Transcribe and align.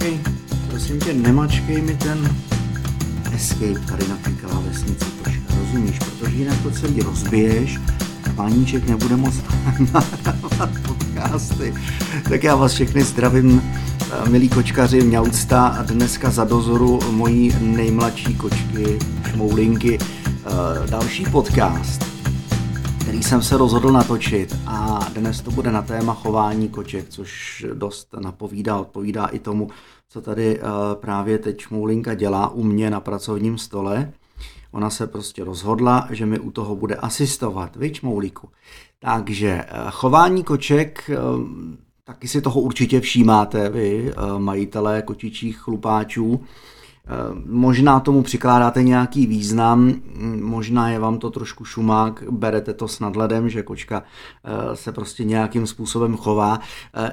nemačkej, 0.00 0.20
prosím 0.68 1.00
tě, 1.00 1.12
nemačkej 1.12 1.82
mi 1.82 1.94
ten 1.94 2.36
escape 3.34 3.80
tady 3.86 4.08
na 4.08 4.16
té 4.16 4.30
klávesnici, 4.32 5.04
počka, 5.04 5.54
rozumíš, 5.60 5.98
protože 5.98 6.36
jinak 6.36 6.62
to 6.62 6.70
celý 6.70 7.02
rozbiješ, 7.02 7.78
páníček 8.36 8.88
nebude 8.88 9.16
moc 9.16 9.34
nahrávat 9.92 10.70
podcasty. 10.86 11.74
Tak 12.28 12.44
já 12.44 12.56
vás 12.56 12.72
všechny 12.72 13.04
zdravím, 13.04 13.62
milí 14.28 14.48
kočkaři, 14.48 15.00
mňaucta 15.00 15.66
a 15.66 15.82
dneska 15.82 16.30
za 16.30 16.44
dozoru 16.44 17.00
mojí 17.10 17.54
nejmladší 17.60 18.34
kočky, 18.34 18.98
šmoulinky, 19.30 19.98
eh, 19.98 20.90
další 20.90 21.24
podcast, 21.24 22.15
který 23.06 23.22
jsem 23.22 23.42
se 23.42 23.56
rozhodl 23.56 23.92
natočit 23.92 24.56
a 24.66 25.00
dnes 25.12 25.40
to 25.40 25.50
bude 25.50 25.72
na 25.72 25.82
téma 25.82 26.14
chování 26.14 26.68
koček, 26.68 27.08
což 27.08 27.64
dost 27.74 28.14
napovídá, 28.20 28.78
odpovídá 28.78 29.26
i 29.26 29.38
tomu, 29.38 29.68
co 30.08 30.20
tady 30.20 30.58
eh, 30.58 30.62
právě 30.94 31.38
teď 31.38 31.60
Šmoulinka 31.60 32.14
dělá 32.14 32.48
u 32.48 32.62
mě 32.62 32.90
na 32.90 33.00
pracovním 33.00 33.58
stole. 33.58 34.12
Ona 34.72 34.90
se 34.90 35.06
prostě 35.06 35.44
rozhodla, 35.44 36.08
že 36.10 36.26
mi 36.26 36.38
u 36.38 36.50
toho 36.50 36.76
bude 36.76 36.94
asistovat, 36.94 37.76
vy 37.76 37.94
Šmoulíku. 37.94 38.48
Takže 38.98 39.48
eh, 39.48 39.68
chování 39.90 40.44
koček, 40.44 41.10
eh, 41.10 41.16
taky 42.04 42.28
si 42.28 42.40
toho 42.40 42.60
určitě 42.60 43.00
všímáte 43.00 43.68
vy, 43.68 44.12
majitelé 44.38 45.02
kočičích 45.02 45.58
chlupáčů. 45.58 46.40
Možná 47.44 48.00
tomu 48.00 48.22
přikládáte 48.22 48.82
nějaký 48.82 49.26
význam, 49.26 49.94
možná 50.40 50.90
je 50.90 50.98
vám 50.98 51.18
to 51.18 51.30
trošku 51.30 51.64
šumák, 51.64 52.24
berete 52.30 52.74
to 52.74 52.88
s 52.88 53.00
nadhledem, 53.00 53.48
že 53.48 53.62
kočka 53.62 54.02
se 54.74 54.92
prostě 54.92 55.24
nějakým 55.24 55.66
způsobem 55.66 56.16
chová. 56.16 56.60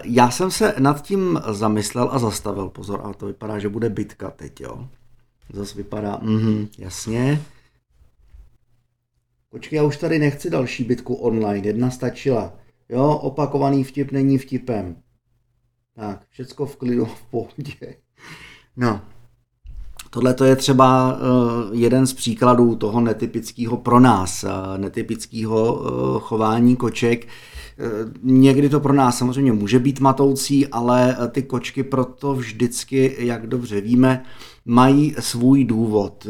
Já 0.03 0.31
jsem 0.31 0.51
se 0.51 0.75
nad 0.79 1.01
tím 1.01 1.41
zamyslel 1.49 2.09
a 2.11 2.19
zastavil, 2.19 2.69
pozor, 2.69 3.01
ale 3.03 3.13
to 3.13 3.25
vypadá, 3.25 3.59
že 3.59 3.69
bude 3.69 3.89
bitka 3.89 4.31
teď, 4.31 4.61
jo. 4.61 4.87
Zase 5.53 5.77
vypadá, 5.77 6.19
mhm, 6.21 6.67
jasně. 6.77 7.41
Počkej, 9.49 9.77
já 9.77 9.83
už 9.83 9.97
tady 9.97 10.19
nechci 10.19 10.49
další 10.49 10.83
bitku 10.83 11.13
online, 11.13 11.67
jedna 11.67 11.91
stačila. 11.91 12.53
Jo, 12.89 13.09
opakovaný 13.09 13.83
vtip 13.83 14.11
není 14.11 14.37
vtipem. 14.37 14.95
Tak, 15.95 16.25
všecko 16.29 16.65
v 16.65 16.75
klidu, 16.75 17.05
v 17.15 17.21
pohodě. 17.25 17.95
No, 18.75 19.01
Tohle 20.13 20.33
to 20.33 20.45
je 20.45 20.55
třeba 20.55 21.17
eh, 21.17 21.69
jeden 21.71 22.07
z 22.07 22.13
příkladů 22.13 22.75
toho 22.75 23.01
netypického 23.01 23.77
pro 23.77 23.99
nás, 23.99 24.43
eh, 24.43 24.77
netypického 24.77 25.81
eh, 25.85 26.19
chování 26.19 26.75
koček. 26.75 27.27
Někdy 28.23 28.69
to 28.69 28.79
pro 28.79 28.93
nás 28.93 29.17
samozřejmě 29.17 29.53
může 29.53 29.79
být 29.79 29.99
matoucí, 29.99 30.67
ale 30.67 31.17
ty 31.31 31.43
kočky 31.43 31.83
proto 31.83 32.33
vždycky, 32.33 33.15
jak 33.19 33.47
dobře 33.47 33.81
víme, 33.81 34.23
mají 34.65 35.15
svůj 35.19 35.63
důvod. 35.63 36.27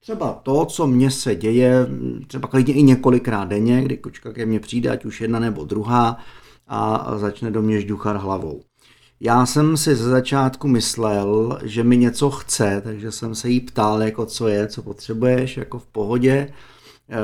Třeba 0.00 0.40
to, 0.42 0.64
co 0.64 0.86
mně 0.86 1.10
se 1.10 1.34
děje, 1.34 1.86
třeba 2.26 2.48
klidně 2.48 2.74
i 2.74 2.82
několikrát 2.82 3.44
denně, 3.44 3.82
kdy 3.82 3.96
kočka 3.96 4.32
ke 4.32 4.46
mně 4.46 4.60
přijde, 4.60 4.90
ať 4.90 5.04
už 5.04 5.20
jedna 5.20 5.38
nebo 5.38 5.64
druhá, 5.64 6.18
a 6.68 7.12
začne 7.18 7.50
do 7.50 7.62
mě 7.62 7.80
žduchat 7.80 8.16
hlavou. 8.16 8.60
Já 9.20 9.46
jsem 9.46 9.76
si 9.76 9.96
ze 9.96 10.10
začátku 10.10 10.68
myslel, 10.68 11.58
že 11.62 11.84
mi 11.84 11.96
něco 11.96 12.30
chce, 12.30 12.80
takže 12.84 13.12
jsem 13.12 13.34
se 13.34 13.48
jí 13.48 13.60
ptal, 13.60 14.02
jako 14.02 14.26
co 14.26 14.48
je, 14.48 14.66
co 14.66 14.82
potřebuješ, 14.82 15.56
jako 15.56 15.78
v 15.78 15.86
pohodě. 15.86 16.52
Eh, 17.08 17.16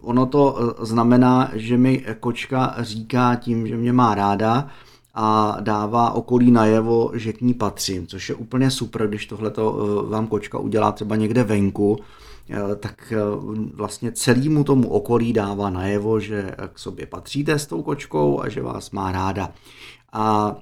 ono 0.00 0.26
to 0.26 0.58
eh, 0.58 0.86
znamená, 0.86 1.50
že 1.54 1.76
mi 1.76 2.04
kočka 2.20 2.76
říká 2.80 3.34
tím, 3.34 3.66
že 3.66 3.76
mě 3.76 3.92
má 3.92 4.14
ráda 4.14 4.68
a 5.14 5.56
dává 5.60 6.10
okolí 6.10 6.50
najevo, 6.50 7.10
že 7.14 7.32
k 7.32 7.40
ní 7.40 7.54
patřím, 7.54 8.06
což 8.06 8.28
je 8.28 8.34
úplně 8.34 8.70
super, 8.70 9.08
když 9.08 9.26
tohle 9.26 9.52
eh, 9.58 9.62
vám 10.08 10.26
kočka 10.26 10.58
udělá 10.58 10.92
třeba 10.92 11.16
někde 11.16 11.44
venku, 11.44 11.98
tak 12.80 13.12
vlastně 13.74 14.12
celému 14.12 14.64
tomu 14.64 14.88
okolí 14.88 15.32
dává 15.32 15.70
najevo, 15.70 16.20
že 16.20 16.54
k 16.72 16.78
sobě 16.78 17.06
patříte 17.06 17.58
s 17.58 17.66
tou 17.66 17.82
kočkou 17.82 18.40
a 18.40 18.48
že 18.48 18.62
vás 18.62 18.90
má 18.90 19.12
ráda. 19.12 19.50
A 20.12 20.56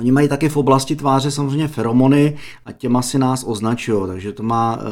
Oni 0.00 0.12
mají 0.12 0.28
taky 0.28 0.48
v 0.48 0.56
oblasti 0.56 0.96
tváře 0.96 1.30
samozřejmě 1.30 1.68
feromony 1.68 2.36
a 2.64 2.72
těma 2.72 3.02
si 3.02 3.18
nás 3.18 3.44
označují, 3.46 4.06
takže 4.06 4.32
to 4.32 4.42
má 4.42 4.76
uh, 4.76 4.82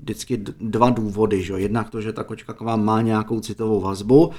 vždycky 0.00 0.36
dva 0.60 0.90
důvody. 0.90 1.42
Že? 1.42 1.54
Jednak 1.54 1.90
to, 1.90 2.00
že 2.00 2.12
ta 2.12 2.24
kočka 2.24 2.52
k 2.52 2.60
vám 2.60 2.84
má 2.84 3.02
nějakou 3.02 3.40
citovou 3.40 3.80
vazbu 3.80 4.30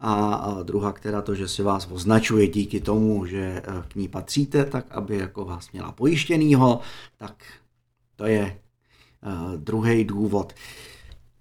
a, 0.00 0.56
druhá, 0.62 0.92
která 0.92 1.22
to, 1.22 1.34
že 1.34 1.48
si 1.48 1.62
vás 1.62 1.88
označuje 1.90 2.48
díky 2.48 2.80
tomu, 2.80 3.26
že 3.26 3.62
eh, 3.64 3.82
k 3.88 3.94
ní 3.94 4.08
patříte, 4.08 4.64
tak 4.64 4.86
aby 4.90 5.16
jako 5.16 5.44
vás 5.44 5.72
měla 5.72 5.92
pojištěnýho, 5.92 6.80
tak 7.16 7.44
to 8.16 8.26
je 8.26 8.58
uh, 9.22 9.56
druhý 9.56 10.04
důvod. 10.04 10.52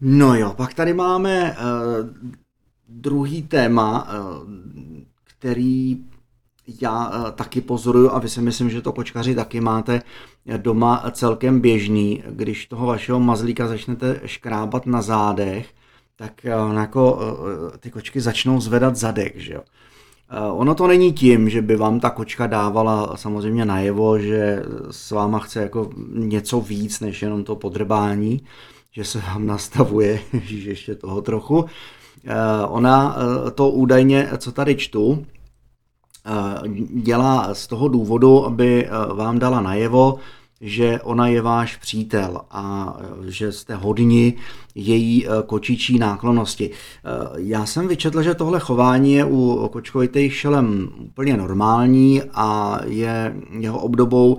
No 0.01 0.35
jo, 0.35 0.53
pak 0.57 0.73
tady 0.73 0.93
máme 0.93 1.57
uh, 1.57 2.09
druhý 2.87 3.41
téma, 3.41 4.07
který 5.23 6.05
já 6.81 7.11
eh, 7.13 7.31
taky 7.31 7.61
pozoruju 7.61 8.11
a 8.11 8.19
vy 8.19 8.29
si 8.29 8.41
myslím, 8.41 8.69
že 8.69 8.81
to 8.81 8.91
kočkaři 8.91 9.35
taky 9.35 9.61
máte 9.61 10.01
doma 10.57 11.03
celkem 11.11 11.59
běžný, 11.59 12.23
když 12.29 12.65
toho 12.65 12.87
vašeho 12.87 13.19
mazlíka 13.19 13.67
začnete 13.67 14.21
škrábat 14.25 14.85
na 14.85 15.01
zádech, 15.01 15.73
tak 16.15 16.45
eh, 16.45 16.79
jako 16.79 17.19
eh, 17.21 17.77
ty 17.77 17.91
kočky 17.91 18.21
začnou 18.21 18.61
zvedat 18.61 18.95
zadek, 18.95 19.37
že 19.37 19.53
jo. 19.53 19.61
Ono 20.51 20.75
to 20.75 20.87
není 20.87 21.13
tím, 21.13 21.49
že 21.49 21.61
by 21.61 21.75
vám 21.75 21.99
ta 21.99 22.09
kočka 22.09 22.47
dávala 22.47 23.17
samozřejmě 23.17 23.65
najevo, 23.65 24.19
že 24.19 24.63
s 24.91 25.11
váma 25.11 25.39
chce 25.39 25.61
jako 25.61 25.89
něco 26.13 26.61
víc, 26.61 26.99
než 26.99 27.21
jenom 27.21 27.43
to 27.43 27.55
podrbání, 27.55 28.41
že 28.91 29.03
se 29.03 29.19
vám 29.19 29.45
nastavuje, 29.45 30.19
že 30.33 30.69
ještě 30.69 30.95
toho 30.95 31.21
trochu. 31.21 31.65
Ona 32.67 33.15
to 33.55 33.69
údajně, 33.69 34.29
co 34.37 34.51
tady 34.51 34.75
čtu, 34.75 35.25
Eh, 35.25 35.36
dělá 36.93 37.53
z 37.53 37.67
toho 37.67 37.87
důvodu, 37.87 38.45
aby 38.45 38.85
eh, 38.85 39.13
vám 39.13 39.39
dala 39.39 39.61
najevo, 39.61 40.15
že 40.61 40.99
ona 41.01 41.27
je 41.27 41.41
váš 41.41 41.75
přítel 41.75 42.41
a 42.51 42.97
eh, 42.99 43.31
že 43.31 43.51
jste 43.51 43.75
hodni 43.75 44.33
její 44.75 45.27
kočičí 45.45 45.99
náklonosti. 45.99 46.69
Já 47.37 47.65
jsem 47.65 47.87
vyčetl, 47.87 48.21
že 48.21 48.33
tohle 48.33 48.59
chování 48.59 49.13
je 49.13 49.25
u 49.25 49.69
kočkovitých 49.71 50.35
šelem 50.35 50.89
úplně 50.99 51.37
normální 51.37 52.21
a 52.33 52.79
je 52.85 53.35
jeho 53.59 53.79
obdobou 53.79 54.37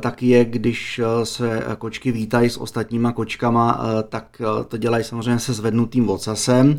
tak 0.00 0.22
je, 0.22 0.44
když 0.44 1.00
se 1.24 1.62
kočky 1.78 2.12
vítají 2.12 2.50
s 2.50 2.56
ostatníma 2.56 3.12
kočkama, 3.12 3.80
tak 4.08 4.42
to 4.68 4.76
dělají 4.76 5.04
samozřejmě 5.04 5.38
se 5.38 5.52
zvednutým 5.52 6.10
ocasem 6.10 6.78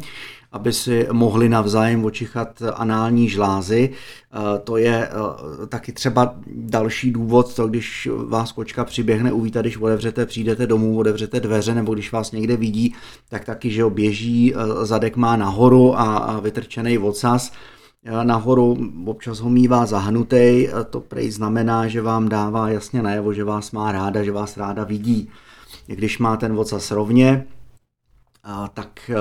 aby 0.55 0.73
si 0.73 1.07
mohli 1.11 1.49
navzájem 1.49 2.05
očichat 2.05 2.61
anální 2.75 3.29
žlázy. 3.29 3.89
Eh, 3.89 4.59
to 4.63 4.77
je 4.77 5.07
eh, 5.07 5.67
taky 5.67 5.91
třeba 5.91 6.35
další 6.47 7.11
důvod, 7.11 7.55
to 7.55 7.67
když 7.67 8.09
vás 8.27 8.51
kočka 8.51 8.85
přiběhne 8.85 9.31
uvítat, 9.31 9.61
když 9.61 9.77
otevřete, 9.77 10.25
přijdete 10.25 10.67
domů, 10.67 10.97
otevřete 10.97 11.39
dveře, 11.39 11.75
nebo 11.75 11.93
když 11.93 12.11
vás 12.11 12.31
někde 12.31 12.57
vidí, 12.57 12.95
tak 13.29 13.45
taky, 13.45 13.71
že 13.71 13.85
běží, 13.89 14.53
eh, 14.55 14.85
zadek 14.85 15.15
má 15.15 15.35
nahoru 15.35 15.99
a 15.99 16.39
vytrčený 16.39 16.97
ocas, 16.97 17.51
nahoru 18.23 18.77
občas 19.05 19.39
ho 19.39 19.49
mývá 19.49 19.85
zahnutý, 19.85 20.67
to 20.89 20.99
prej 20.99 21.31
znamená, 21.31 21.87
že 21.87 22.01
vám 22.01 22.29
dává 22.29 22.69
jasně 22.69 23.01
najevo, 23.01 23.33
že 23.33 23.43
vás 23.43 23.71
má 23.71 23.91
ráda, 23.91 24.23
že 24.23 24.31
vás 24.31 24.57
ráda 24.57 24.83
vidí. 24.83 25.29
Když 25.87 26.19
má 26.19 26.37
ten 26.37 26.59
ocas 26.59 26.91
rovně, 26.91 27.45
a 28.45 28.67
tak 28.67 29.09
eh, 29.09 29.13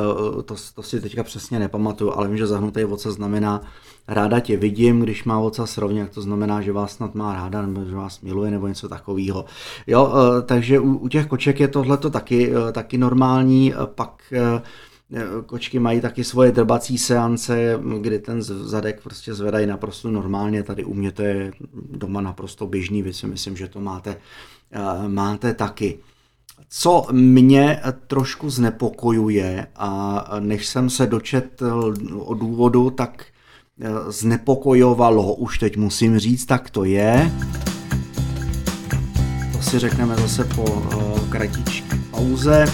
to, 0.43 0.55
to 0.75 0.83
si 0.83 1.01
teďka 1.01 1.23
přesně 1.23 1.59
nepamatuju, 1.59 2.13
ale 2.13 2.29
vím, 2.29 2.37
že 2.37 2.47
zahnutý 2.47 2.85
oca 2.85 3.11
znamená 3.11 3.61
ráda 4.09 4.41
tě 4.41 4.57
vidím, 4.57 5.01
když 5.01 5.25
má 5.25 5.39
oca 5.39 5.67
srovně, 5.67 6.01
jak 6.01 6.11
to 6.11 6.23
znamená, 6.23 6.61
že 6.61 6.73
vás 6.73 6.93
snad 6.93 7.15
má 7.15 7.35
ráda, 7.35 7.63
nebo 7.63 7.85
že 7.85 7.95
vás 7.95 8.21
miluje, 8.21 8.51
nebo 8.51 8.69
něco 8.69 8.89
takového. 8.89 9.45
Jo, 9.87 10.13
eh, 10.15 10.43
takže 10.43 10.81
u, 10.81 10.97
u 10.97 11.09
těch 11.09 11.27
koček 11.27 11.61
je 11.61 11.69
tohle 11.69 11.97
taky, 11.97 12.53
eh, 12.53 12.73
taky 12.73 12.99
normální, 12.99 13.75
pak 13.95 14.33
kočky 15.47 15.79
mají 15.79 16.01
taky 16.01 16.25
svoje 16.25 16.53
drbací 16.53 16.99
seance, 16.99 17.81
kdy 18.01 18.19
ten 18.19 18.43
zadek 18.43 19.03
prostě 19.03 19.35
zvedají 19.35 19.67
naprosto 19.67 20.11
normálně, 20.11 20.63
tady 20.63 20.85
u 20.85 20.95
mě 20.95 21.13
to 21.13 21.23
je 21.23 21.53
doma 21.91 22.21
naprosto 22.21 22.67
běžný, 22.67 23.13
si 23.13 23.27
myslím, 23.27 23.57
že 23.57 23.69
to 23.69 23.81
máte, 23.81 24.17
máte 25.09 25.55
taky. 25.55 25.99
Co 26.77 27.07
mě 27.13 27.81
trošku 28.07 28.51
znepokojuje 28.51 29.67
a 29.77 30.27
než 30.41 30.67
jsem 30.67 30.91
se 30.91 31.07
dočetl 31.07 31.95
o 32.19 32.35
důvodu, 32.35 32.91
tak 32.91 33.25
eh, 33.81 33.89
znepokojovalo, 34.09 35.35
už 35.35 35.59
teď 35.59 35.77
musím 35.77 36.19
říct, 36.19 36.47
tak 36.47 36.71
to 36.71 36.85
je. 36.85 37.33
To 39.53 39.63
si 39.63 39.79
řekneme 39.79 40.17
zase 40.17 40.45
po 40.45 40.63
uh, 40.63 41.29
kratičké 41.29 41.99
pauze. 42.11 42.65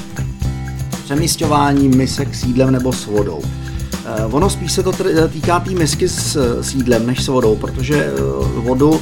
Přemístování 1.05 1.89
misek 1.89 2.35
s 2.35 2.45
jídlem 2.45 2.71
nebo 2.71 2.93
s 2.93 3.07
vodou. 3.07 3.39
Uh, 3.39 4.35
ono 4.35 4.51
spíš 4.51 4.73
se 4.73 4.83
to 4.83 4.93
týká 5.29 5.61
té 5.61 5.71
misky 5.71 6.09
s, 6.09 6.37
s 6.63 6.75
jídlem 6.75 7.07
než 7.07 7.25
s 7.25 7.29
vodou, 7.29 7.57
protože 7.57 8.13
vodu 8.55 9.01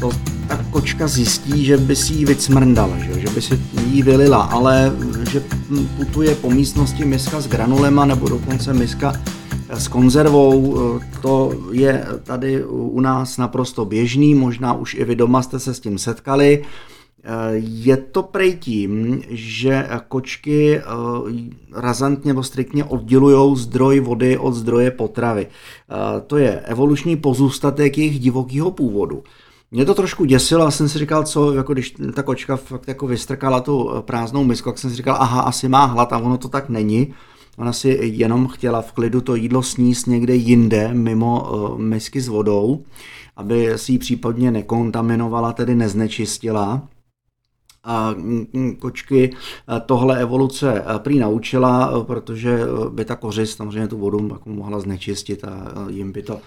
to 0.00 0.10
ta 0.48 0.64
kočka 0.70 1.08
zjistí, 1.08 1.64
že 1.64 1.76
by 1.76 1.96
si 1.96 2.12
ji 2.12 2.24
vycmrndala, 2.24 2.98
že, 2.98 3.13
že 3.34 3.40
by 3.40 3.42
si 3.42 3.60
jí 3.90 4.02
vylila, 4.02 4.42
ale 4.42 4.92
že 5.30 5.42
putuje 5.96 6.34
po 6.34 6.50
místnosti 6.50 7.04
miska 7.04 7.40
s 7.40 7.48
granulema 7.48 8.04
nebo 8.04 8.28
dokonce 8.28 8.72
miska 8.72 9.12
s 9.70 9.88
konzervou, 9.88 10.78
to 11.22 11.52
je 11.72 12.06
tady 12.22 12.64
u 12.64 13.00
nás 13.00 13.38
naprosto 13.38 13.84
běžný, 13.84 14.34
možná 14.34 14.74
už 14.74 14.94
i 14.94 15.04
vy 15.04 15.16
doma 15.16 15.42
jste 15.42 15.58
se 15.58 15.74
s 15.74 15.80
tím 15.80 15.98
setkali. 15.98 16.64
Je 17.54 17.96
to 17.96 18.22
prej 18.22 18.56
tím, 18.56 19.22
že 19.28 19.88
kočky 20.08 20.78
eh, 20.78 20.82
razantně 21.72 22.28
nebo 22.28 22.42
striktně 22.42 22.84
oddělují 22.84 23.56
zdroj 23.56 24.00
vody 24.00 24.38
od 24.38 24.54
zdroje 24.54 24.90
potravy. 24.90 25.46
Eh, 25.46 26.20
to 26.26 26.36
je 26.36 26.60
evoluční 26.60 27.16
pozůstatek 27.16 27.98
jejich 27.98 28.20
divokého 28.20 28.70
původu. 28.70 29.22
Mě 29.74 29.84
to 29.84 29.94
trošku 29.94 30.24
děsilo, 30.24 30.66
a 30.66 30.70
jsem 30.70 30.88
si 30.88 30.98
říkal, 30.98 31.24
co, 31.24 31.52
jako 31.52 31.72
když 31.72 31.94
ta 32.14 32.22
kočka 32.22 32.56
fakt 32.56 32.88
jako 32.88 33.06
vystrkala 33.06 33.60
tu 33.60 33.90
eh, 33.90 34.02
prázdnou 34.02 34.44
misku, 34.44 34.70
tak 34.70 34.78
jsem 34.78 34.90
si 34.90 34.96
říkal, 34.96 35.16
aha, 35.20 35.40
asi 35.40 35.68
má 35.68 35.84
hlad 35.84 36.12
a 36.12 36.18
ono 36.18 36.38
to 36.38 36.48
tak 36.48 36.68
není. 36.68 37.14
Ona 37.56 37.72
si 37.72 37.98
jenom 38.02 38.48
chtěla 38.48 38.82
v 38.82 38.92
klidu 38.92 39.20
to 39.20 39.34
jídlo 39.34 39.62
sníst 39.62 40.06
někde 40.06 40.34
jinde, 40.34 40.90
mimo 40.92 41.50
uh, 41.50 41.78
misky 41.78 42.20
s 42.20 42.28
vodou, 42.28 42.82
aby 43.36 43.72
si 43.76 43.92
ji 43.92 43.98
případně 43.98 44.50
nekontaminovala, 44.50 45.52
tedy 45.52 45.74
neznečistila 45.74 46.82
a 47.84 48.14
kočky 48.78 49.36
tohle 49.86 50.20
evoluce 50.20 50.84
prý 50.98 51.18
naučila, 51.18 52.04
protože 52.04 52.58
by 52.90 53.04
ta 53.04 53.16
kořist 53.16 53.56
samozřejmě 53.56 53.88
tu 53.88 53.98
vodu 53.98 54.28
jako 54.32 54.50
mohla 54.50 54.80
znečistit 54.80 55.44
a 55.44 55.86
jim 55.88 56.12
by 56.12 56.22
to 56.22 56.40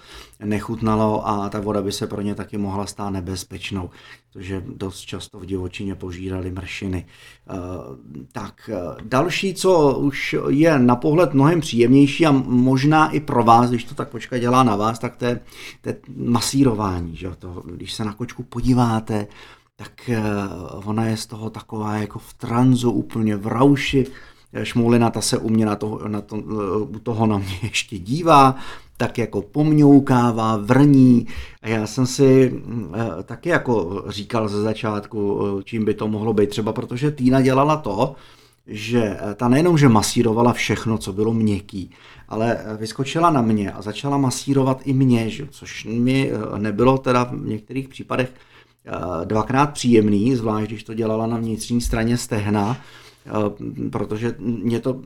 nechutnalo 0.44 1.28
a 1.28 1.48
ta 1.48 1.60
voda 1.60 1.82
by 1.82 1.92
se 1.92 2.06
pro 2.06 2.20
ně 2.20 2.34
taky 2.34 2.58
mohla 2.58 2.86
stát 2.86 3.10
nebezpečnou, 3.10 3.90
protože 4.32 4.62
dost 4.76 5.00
často 5.00 5.38
v 5.38 5.46
divočině 5.46 5.94
požírali 5.94 6.50
mršiny. 6.50 7.06
Tak 8.32 8.70
další, 9.04 9.54
co 9.54 9.98
už 9.98 10.36
je 10.48 10.78
na 10.78 10.96
pohled 10.96 11.34
mnohem 11.34 11.60
příjemnější 11.60 12.26
a 12.26 12.32
možná 12.46 13.10
i 13.10 13.20
pro 13.20 13.44
vás, 13.44 13.70
když 13.70 13.84
to 13.84 13.94
tak 13.94 14.08
kočka 14.08 14.38
dělá 14.38 14.62
na 14.62 14.76
vás, 14.76 14.98
tak 14.98 15.16
to 15.16 15.24
je, 15.24 15.40
to 15.80 15.88
je 15.88 15.96
masírování. 16.16 17.16
Že? 17.16 17.30
To, 17.38 17.62
když 17.64 17.92
se 17.92 18.04
na 18.04 18.12
kočku 18.12 18.42
podíváte, 18.42 19.26
tak 19.78 20.08
eh, 20.08 20.22
ona 20.84 21.06
je 21.06 21.16
z 21.16 21.26
toho 21.26 21.50
taková 21.50 21.96
jako 21.96 22.18
v 22.18 22.34
tranzu, 22.34 22.90
úplně 22.90 23.36
v 23.36 23.46
rauši. 23.46 24.06
Eh, 24.52 24.64
Šmoulina 24.64 25.10
ta 25.10 25.20
se 25.20 25.38
u 25.38 25.48
mě 25.48 25.66
na, 25.66 25.76
toho, 25.76 26.08
na 26.08 26.20
to, 26.20 26.36
eh, 26.36 26.76
u 26.82 26.98
toho 26.98 27.26
na 27.26 27.38
mě 27.38 27.58
ještě 27.62 27.98
dívá, 27.98 28.54
tak 28.96 29.18
jako 29.18 29.42
pomňoukává, 29.42 30.56
vrní. 30.56 31.26
A 31.62 31.68
já 31.68 31.86
jsem 31.86 32.06
si 32.06 32.54
taky 33.24 33.48
jako 33.48 34.04
říkal 34.08 34.48
ze 34.48 34.62
začátku, 34.62 35.40
čím 35.64 35.84
by 35.84 35.94
to 35.94 36.08
mohlo 36.08 36.32
být. 36.32 36.50
Třeba 36.50 36.72
protože 36.72 37.10
Týna 37.10 37.40
dělala 37.40 37.76
to, 37.76 38.14
že 38.66 39.16
ta 39.34 39.48
nejenom, 39.48 39.78
že 39.78 39.88
masírovala 39.88 40.52
všechno, 40.52 40.98
co 40.98 41.12
bylo 41.12 41.32
měkký, 41.32 41.90
ale 42.28 42.58
vyskočila 42.78 43.30
na 43.30 43.42
mě 43.42 43.72
a 43.72 43.82
začala 43.82 44.16
masírovat 44.16 44.80
i 44.84 44.92
mě, 44.92 45.30
že? 45.30 45.46
což 45.50 45.84
mi 45.90 46.32
nebylo 46.56 46.98
teda 46.98 47.24
v 47.24 47.46
některých 47.46 47.88
případech 47.88 48.30
Eh, 48.30 48.57
dvakrát 49.24 49.66
příjemný, 49.66 50.36
zvlášť 50.36 50.66
když 50.66 50.84
to 50.84 50.94
dělala 50.94 51.26
na 51.26 51.36
vnitřní 51.36 51.80
straně 51.80 52.16
stehna, 52.16 52.76
eh, 53.26 53.30
protože 53.90 54.34
mě 54.38 54.80
to 54.80 55.00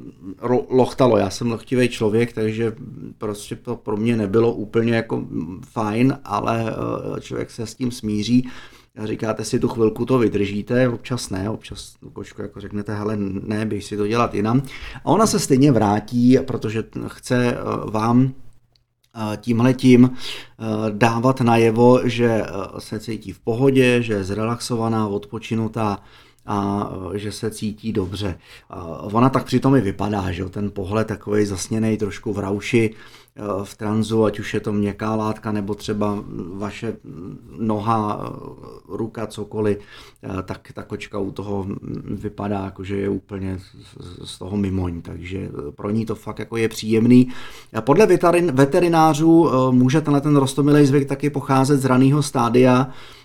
lochtalo. 0.68 1.16
Já 1.16 1.30
jsem 1.30 1.50
lochtivý 1.50 1.88
člověk, 1.88 2.32
takže 2.32 2.72
prostě 3.18 3.56
to 3.56 3.76
pro 3.76 3.96
mě 3.96 4.16
nebylo 4.16 4.52
úplně 4.52 4.94
jako 4.94 5.24
fajn, 5.70 6.18
ale 6.24 6.74
eh, 7.16 7.20
člověk 7.20 7.50
se 7.50 7.66
s 7.66 7.74
tím 7.74 7.90
smíří. 7.90 8.48
Říkáte 9.04 9.44
si 9.44 9.58
tu 9.58 9.68
chvilku 9.68 10.04
to 10.04 10.18
vydržíte, 10.18 10.88
občas 10.88 11.30
ne, 11.30 11.50
občas 11.50 11.94
kočku 12.12 12.42
jako 12.42 12.60
řeknete, 12.60 12.94
hele 12.94 13.16
ne, 13.16 13.66
bych 13.66 13.84
si 13.84 13.96
to 13.96 14.06
dělat 14.06 14.34
jinam. 14.34 14.62
A 15.04 15.06
ona 15.06 15.26
se 15.26 15.38
stejně 15.38 15.72
vrátí, 15.72 16.38
protože 16.46 16.84
chce 17.06 17.56
vám 17.90 18.32
tímhletím 19.36 20.10
eh, 20.10 20.64
dávat 20.90 21.40
najevo, 21.40 22.00
že 22.04 22.42
eh, 22.42 22.46
se 22.78 23.00
cítí 23.00 23.32
v 23.32 23.38
pohodě, 23.38 24.02
že 24.02 24.12
je 24.12 24.24
zrelaxovaná, 24.24 25.08
odpočinutá 25.08 25.98
a 26.46 26.90
eh, 27.14 27.18
že 27.18 27.32
se 27.32 27.50
cítí 27.50 27.92
dobře. 27.92 28.38
Ona 29.02 29.28
tak 29.28 29.44
přitom 29.44 29.76
i 29.76 29.80
vypadá, 29.80 30.32
že 30.32 30.44
ten 30.44 30.70
pohled 30.70 31.06
takový 31.06 31.46
zasněný 31.46 31.96
trošku 31.96 32.32
v 32.32 32.38
rauši, 32.38 32.94
Eh, 32.94 33.21
v 33.64 33.76
tranzu, 33.76 34.24
ať 34.24 34.38
už 34.38 34.54
je 34.54 34.60
to 34.60 34.72
měkká 34.72 35.14
látka 35.14 35.52
nebo 35.52 35.74
třeba 35.74 36.24
vaše 36.52 36.96
noha, 37.58 38.20
eh, 38.24 38.30
ruka, 38.88 39.26
cokoliv, 39.26 39.78
eh, 39.78 40.42
tak 40.42 40.72
ta 40.74 40.82
kočka 40.82 41.18
u 41.18 41.30
toho 41.30 41.66
vypadá 42.04 42.64
jako, 42.64 42.84
že 42.84 42.96
je 42.96 43.08
úplně 43.08 43.58
z 44.24 44.38
toho 44.38 44.56
mimoň, 44.56 45.02
takže 45.02 45.50
pro 45.76 45.90
ní 45.90 46.06
to 46.06 46.14
fakt 46.14 46.38
jako 46.38 46.56
je 46.56 46.68
příjemný. 46.68 47.28
Podle 47.80 48.06
veterinářů 48.52 49.50
může 49.70 50.00
tenhle 50.00 50.20
ten 50.20 50.36
rostomilý 50.36 50.86
zvyk 50.86 51.08
taky 51.08 51.30
pocházet 51.30 51.80
z 51.80 51.84
raného 51.84 52.22
stádia, 52.22 52.90
Eh, 52.90 53.21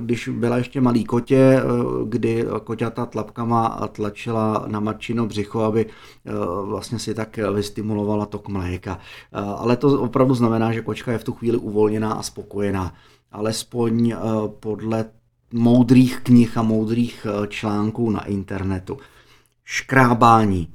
když 0.00 0.28
byla 0.28 0.56
ještě 0.56 0.80
malý 0.80 1.04
kotě, 1.04 1.36
eh, 1.36 1.62
kdy 2.04 2.46
koťata 2.64 3.06
tlapkama 3.06 3.88
tlačila 3.92 4.64
na 4.66 4.80
matčino 4.80 5.26
břicho, 5.26 5.60
aby 5.60 5.86
eh, 5.86 6.32
vlastně 6.64 6.98
si 6.98 7.14
tak 7.14 7.36
vystimulovala 7.54 8.26
tok 8.26 8.48
mléka. 8.48 8.98
Ale 9.32 9.76
to 9.76 10.00
opravdu 10.00 10.34
znamená, 10.34 10.72
že 10.72 10.82
kočka 10.82 11.12
je 11.12 11.18
v 11.18 11.24
tu 11.24 11.32
chvíli 11.32 11.56
uvolněná 11.56 12.12
a 12.12 12.22
spokojená. 12.22 12.94
Alespoň 13.32 14.14
podle 14.60 15.04
moudrých 15.52 16.20
knih 16.20 16.56
a 16.56 16.62
moudrých 16.62 17.26
článků 17.48 18.10
na 18.10 18.24
internetu. 18.24 18.98
Škrábání. 19.64 20.68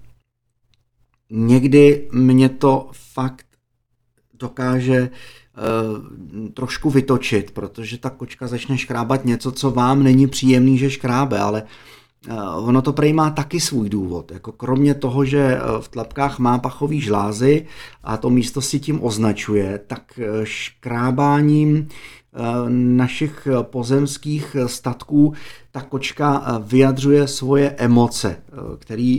Někdy 1.29 2.09
mě 2.11 2.49
to 2.49 2.89
fakt 2.93 3.45
dokáže 4.33 5.09
Eh, 5.09 5.09
trošku 6.53 6.89
vytočit, 6.89 7.51
protože 7.51 7.97
ta 7.97 8.09
kočka 8.09 8.47
začne 8.47 8.77
škrábat 8.77 9.25
něco, 9.25 9.51
co 9.51 9.71
vám 9.71 10.03
není 10.03 10.27
příjemný, 10.27 10.77
že 10.77 10.89
škrábe, 10.89 11.39
ale 11.39 11.63
eh, 12.27 12.33
ono 12.57 12.81
to 12.81 12.93
prej 12.93 13.13
má 13.13 13.29
taky 13.29 13.59
svůj 13.59 13.89
důvod. 13.89 14.31
Jako 14.31 14.51
kromě 14.51 14.93
toho, 14.93 15.25
že 15.25 15.39
eh, 15.39 15.61
v 15.81 15.87
tlapkách 15.87 16.39
má 16.39 16.57
pachový 16.57 17.01
žlázy 17.01 17.65
a 18.03 18.17
to 18.17 18.29
místo 18.29 18.61
si 18.61 18.79
tím 18.79 19.03
označuje, 19.03 19.79
tak 19.87 20.19
škrábáním 20.43 21.87
našich 22.69 23.47
pozemských 23.61 24.55
statků 24.65 25.33
ta 25.71 25.81
kočka 25.81 26.61
vyjadřuje 26.65 27.27
svoje 27.27 27.69
emoce, 27.69 28.37
které 28.79 29.17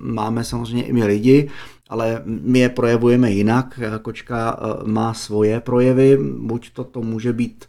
máme 0.00 0.44
samozřejmě 0.44 0.84
i 0.84 0.92
my 0.92 1.04
lidi 1.04 1.50
ale 1.88 2.22
my 2.26 2.58
je 2.58 2.68
projevujeme 2.68 3.30
jinak. 3.30 3.80
Kočka 4.02 4.58
eh, 4.58 4.88
má 4.88 5.14
svoje 5.14 5.60
projevy, 5.60 6.18
buď 6.38 6.72
to, 6.72 6.84
to 6.84 7.02
může 7.02 7.32
být, 7.32 7.64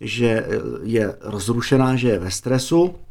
že 0.00 0.46
je 0.82 1.14
rozrušená, 1.20 1.96
že 1.96 2.08
je 2.08 2.18
ve 2.18 2.30
stresu, 2.30 2.94
eh, 2.94 3.07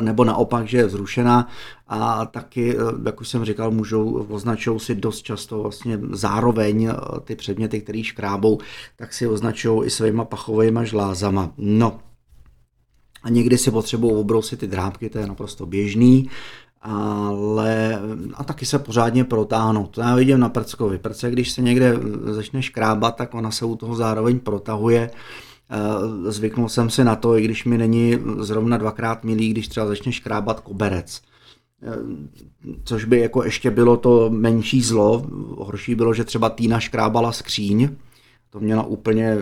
nebo 0.00 0.24
naopak, 0.24 0.68
že 0.68 0.78
je 0.78 0.86
vzrušená 0.86 1.48
a 1.88 2.26
taky, 2.26 2.76
eh, 2.76 2.80
jak 3.06 3.20
už 3.20 3.28
jsem 3.28 3.44
říkal, 3.44 3.70
můžou, 3.70 4.26
označují 4.28 4.80
si 4.80 4.94
dost 4.94 5.22
často 5.22 5.62
vlastně 5.62 5.98
zároveň 6.10 6.90
ty 7.24 7.36
předměty, 7.36 7.80
které 7.80 8.04
škrábou, 8.04 8.58
tak 8.96 9.12
si 9.12 9.26
označují 9.26 9.86
i 9.86 9.90
svýma 9.90 10.24
pachovými 10.24 10.80
žlázama. 10.82 11.52
No, 11.58 11.98
a 13.22 13.30
někdy 13.30 13.58
si 13.58 13.70
potřebují 13.70 14.14
obrousit 14.14 14.60
ty 14.60 14.66
drápky, 14.66 15.08
to 15.08 15.18
je 15.18 15.26
naprosto 15.26 15.66
běžný 15.66 16.30
ale 16.86 18.00
a 18.34 18.44
taky 18.44 18.66
se 18.66 18.78
pořádně 18.78 19.24
protáhnout. 19.24 19.86
To 19.86 20.00
já 20.00 20.14
vidím 20.14 20.40
na 20.40 20.48
prckovi. 20.48 20.98
Prce, 20.98 21.30
když 21.30 21.50
se 21.50 21.62
někde 21.62 21.94
začne 22.24 22.62
škrábat, 22.62 23.16
tak 23.16 23.34
ona 23.34 23.50
se 23.50 23.64
u 23.64 23.76
toho 23.76 23.96
zároveň 23.96 24.38
protahuje. 24.38 25.10
Eh, 25.70 26.32
zvyknul 26.32 26.68
jsem 26.68 26.90
si 26.90 27.04
na 27.04 27.16
to, 27.16 27.38
i 27.38 27.44
když 27.44 27.64
mi 27.64 27.78
není 27.78 28.18
zrovna 28.38 28.76
dvakrát 28.76 29.24
milý, 29.24 29.50
když 29.50 29.68
třeba 29.68 29.86
začne 29.86 30.12
škrábat 30.12 30.60
koberec. 30.60 31.22
Eh, 31.82 31.96
což 32.84 33.04
by 33.04 33.20
jako 33.20 33.44
ještě 33.44 33.70
bylo 33.70 33.96
to 33.96 34.30
menší 34.30 34.82
zlo. 34.82 35.26
Horší 35.58 35.94
bylo, 35.94 36.14
že 36.14 36.24
třeba 36.24 36.50
Týna 36.50 36.80
škrábala 36.80 37.32
skříň. 37.32 37.88
To 38.50 38.60
měla 38.60 38.82
úplně 38.82 39.36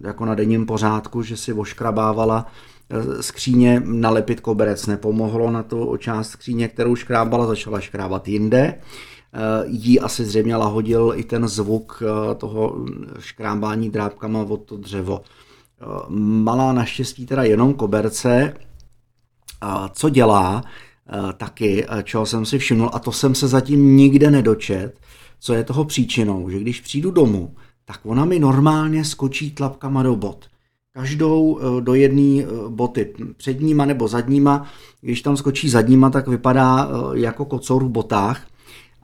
jako 0.00 0.24
na 0.24 0.34
denním 0.34 0.66
pořádku, 0.66 1.22
že 1.22 1.36
si 1.36 1.52
oškrabávala 1.52 2.46
skříně 3.20 3.82
nalepit 3.84 4.40
koberec 4.40 4.86
nepomohlo 4.86 5.50
na 5.50 5.62
tu 5.62 5.96
část 5.96 6.30
skříně, 6.30 6.68
kterou 6.68 6.96
škrábala, 6.96 7.46
začala 7.46 7.80
škrábat 7.80 8.28
jinde. 8.28 8.74
Eh, 9.36 9.64
jí 9.66 10.00
asi 10.00 10.24
zřejmě 10.24 10.56
lahodil 10.56 11.12
i 11.16 11.24
ten 11.24 11.48
zvuk 11.48 12.02
eh, 12.02 12.34
toho 12.34 12.86
škrábání 13.18 13.90
drábkama 13.90 14.42
od 14.42 14.64
to 14.64 14.76
dřevo. 14.76 15.20
Eh, 15.20 15.84
malá 16.18 16.72
naštěstí 16.72 17.26
teda 17.26 17.42
jenom 17.42 17.74
koberce. 17.74 18.54
Co 19.92 20.08
dělá 20.08 20.64
taky, 21.36 21.86
čeho 22.02 22.26
jsem 22.26 22.46
si 22.46 22.58
všiml, 22.58 22.90
a 22.92 22.98
to 22.98 23.12
jsem 23.12 23.34
se 23.34 23.48
zatím 23.48 23.96
nikde 23.96 24.30
nedočet, 24.30 25.00
co 25.40 25.54
je 25.54 25.64
toho 25.64 25.84
příčinou, 25.84 26.50
že 26.50 26.58
když 26.58 26.80
přijdu 26.80 27.10
domů, 27.10 27.54
tak 27.84 28.00
ona 28.04 28.24
mi 28.24 28.38
normálně 28.38 29.04
skočí 29.04 29.50
tlapkama 29.50 30.02
do 30.02 30.16
bod 30.16 30.44
každou 30.92 31.60
do 31.80 31.94
jedné 31.94 32.46
boty, 32.68 33.14
předníma 33.36 33.84
nebo 33.84 34.08
zadníma. 34.08 34.66
Když 35.00 35.22
tam 35.22 35.36
skočí 35.36 35.68
zadníma, 35.68 36.10
tak 36.10 36.28
vypadá 36.28 36.88
jako 37.14 37.44
kocour 37.44 37.84
v 37.84 37.88
botách 37.88 38.46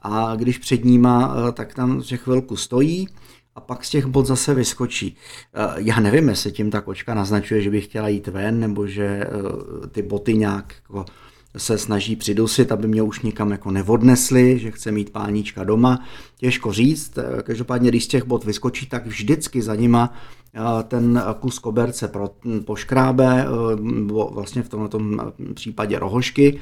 a 0.01 0.35
když 0.35 0.57
předníma, 0.57 1.35
tak 1.53 1.73
tam 1.73 2.01
že 2.01 2.17
chvilku 2.17 2.55
stojí 2.55 3.07
a 3.55 3.61
pak 3.61 3.85
z 3.85 3.89
těch 3.89 4.05
bod 4.05 4.25
zase 4.25 4.53
vyskočí. 4.53 5.15
Já 5.77 5.99
nevím, 5.99 6.29
jestli 6.29 6.51
tím 6.51 6.71
ta 6.71 6.81
kočka 6.81 7.13
naznačuje, 7.13 7.61
že 7.61 7.69
by 7.69 7.81
chtěla 7.81 8.07
jít 8.07 8.27
ven, 8.27 8.59
nebo 8.59 8.87
že 8.87 9.23
ty 9.91 10.01
boty 10.01 10.33
nějak 10.37 10.73
jako 10.73 11.05
se 11.57 11.77
snaží 11.77 12.15
přidusit, 12.15 12.71
aby 12.71 12.87
mě 12.87 13.01
už 13.01 13.21
nikam 13.21 13.51
jako 13.51 13.71
nevodnesli, 13.71 14.59
že 14.59 14.71
chce 14.71 14.91
mít 14.91 15.09
páníčka 15.09 15.63
doma. 15.63 16.05
Těžko 16.37 16.73
říct, 16.73 17.19
každopádně 17.43 17.89
když 17.89 18.03
z 18.03 18.07
těch 18.07 18.23
bod 18.23 18.43
vyskočí, 18.43 18.85
tak 18.85 19.07
vždycky 19.07 19.61
za 19.61 19.75
nima 19.75 20.13
eh, 20.53 20.83
ten 20.83 21.23
kus 21.39 21.59
koberce 21.59 22.07
pro, 22.07 22.29
poškrábe, 22.65 23.45
eh, 23.45 24.27
vlastně 24.31 24.63
v 24.63 24.69
tomto 24.69 24.99
případě 25.53 25.99
rohošky, 25.99 26.59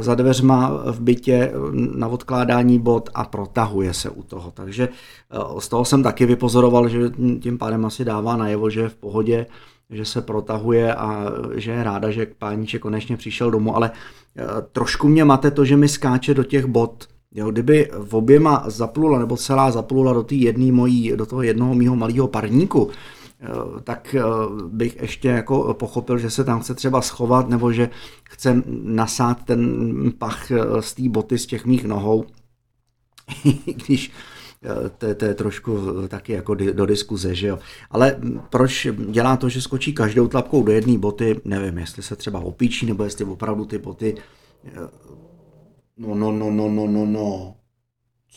za 0.00 0.14
dveřma 0.14 0.82
v 0.86 1.00
bytě 1.00 1.52
na 1.96 2.08
odkládání 2.08 2.78
bod 2.78 3.10
a 3.14 3.24
protahuje 3.24 3.94
se 3.94 4.10
u 4.10 4.22
toho. 4.22 4.50
Takže 4.50 4.88
eh, 4.88 5.60
z 5.60 5.68
toho 5.68 5.84
jsem 5.84 6.02
taky 6.02 6.26
vypozoroval, 6.26 6.88
že 6.88 6.98
tím 7.40 7.58
pádem 7.58 7.86
asi 7.86 8.04
dává 8.04 8.36
najevo, 8.36 8.70
že 8.70 8.80
je 8.80 8.88
v 8.88 8.94
pohodě, 8.94 9.46
že 9.90 10.04
se 10.04 10.22
protahuje 10.22 10.94
a 10.94 11.24
že 11.54 11.70
je 11.70 11.84
ráda, 11.84 12.10
že 12.10 12.26
páníček 12.38 12.82
konečně 12.82 13.16
přišel 13.16 13.50
domů, 13.50 13.76
ale 13.76 13.90
eh, 14.36 14.44
trošku 14.72 15.08
mě 15.08 15.24
mate 15.24 15.50
to, 15.50 15.64
že 15.64 15.76
mi 15.76 15.88
skáče 15.88 16.34
do 16.34 16.44
těch 16.44 16.66
bod. 16.66 17.06
Jo, 17.34 17.50
kdyby 17.50 17.90
v 17.98 18.14
oběma 18.14 18.64
zaplula, 18.66 19.18
nebo 19.18 19.36
celá 19.36 19.70
zaplula 19.70 20.12
do, 20.12 20.24
jedný 20.30 20.72
mojí, 20.72 21.12
do 21.16 21.26
toho 21.26 21.42
jednoho 21.42 21.74
mýho 21.74 21.96
malého 21.96 22.28
parníku, 22.28 22.90
tak 23.84 24.14
eh, 24.14 24.22
bych 24.68 24.96
ještě 25.00 25.28
jako 25.28 25.74
pochopil, 25.74 26.18
že 26.18 26.30
se 26.30 26.44
tam 26.44 26.60
chce 26.60 26.74
třeba 26.74 27.02
schovat, 27.02 27.48
nebo 27.48 27.72
že 27.72 27.90
chce 28.24 28.62
nasát 28.82 29.44
ten 29.44 30.12
pach 30.18 30.50
z 30.80 30.94
té 30.94 31.08
boty 31.08 31.38
z 31.38 31.46
těch 31.46 31.66
mých 31.66 31.84
nohou. 31.84 32.24
Když 33.64 34.12
to, 34.98 35.14
to 35.14 35.24
je 35.24 35.34
trošku 35.34 35.78
taky 36.08 36.32
jako 36.32 36.54
do 36.54 36.86
diskuze, 36.86 37.34
že 37.34 37.46
jo. 37.46 37.58
Ale 37.90 38.16
proč 38.50 38.86
dělá 39.10 39.36
to, 39.36 39.48
že 39.48 39.62
skočí 39.62 39.92
každou 39.92 40.28
tlapkou 40.28 40.62
do 40.62 40.72
jedné 40.72 40.98
boty, 40.98 41.40
nevím, 41.44 41.78
jestli 41.78 42.02
se 42.02 42.16
třeba 42.16 42.40
opíčí, 42.40 42.86
nebo 42.86 43.04
jestli 43.04 43.24
opravdu 43.24 43.64
ty 43.64 43.78
boty, 43.78 44.14
no, 45.96 46.14
no, 46.14 46.32
no, 46.32 46.50
no, 46.50 46.68
no, 46.68 46.86
no, 46.86 47.06
no, 47.06 47.54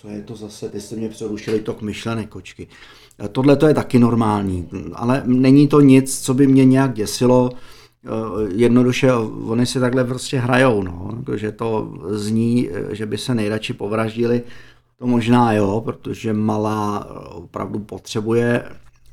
co 0.01 0.07
je 0.07 0.21
to 0.21 0.35
zase, 0.35 0.69
ty 0.69 0.81
jste 0.81 0.95
mě 0.95 1.09
přerušili 1.09 1.59
tok 1.59 1.81
myšlenek, 1.81 2.29
kočky. 2.29 2.67
Tohle 3.31 3.55
to 3.55 3.67
je 3.67 3.73
taky 3.73 3.99
normální, 3.99 4.69
ale 4.93 5.23
není 5.25 5.67
to 5.67 5.81
nic, 5.81 6.21
co 6.21 6.33
by 6.33 6.47
mě 6.47 6.65
nějak 6.65 6.93
děsilo, 6.93 7.49
jednoduše 8.55 9.13
oni 9.45 9.65
si 9.65 9.79
takhle 9.79 10.03
prostě 10.03 10.39
hrajou, 10.39 10.83
no, 10.83 11.11
že 11.35 11.51
to 11.51 11.93
zní, 12.09 12.69
že 12.91 13.05
by 13.05 13.17
se 13.17 13.35
nejradši 13.35 13.73
povraždili. 13.73 14.41
To 14.99 15.07
možná 15.07 15.53
jo, 15.53 15.81
protože 15.85 16.33
malá 16.33 17.07
opravdu 17.31 17.79
potřebuje 17.79 18.63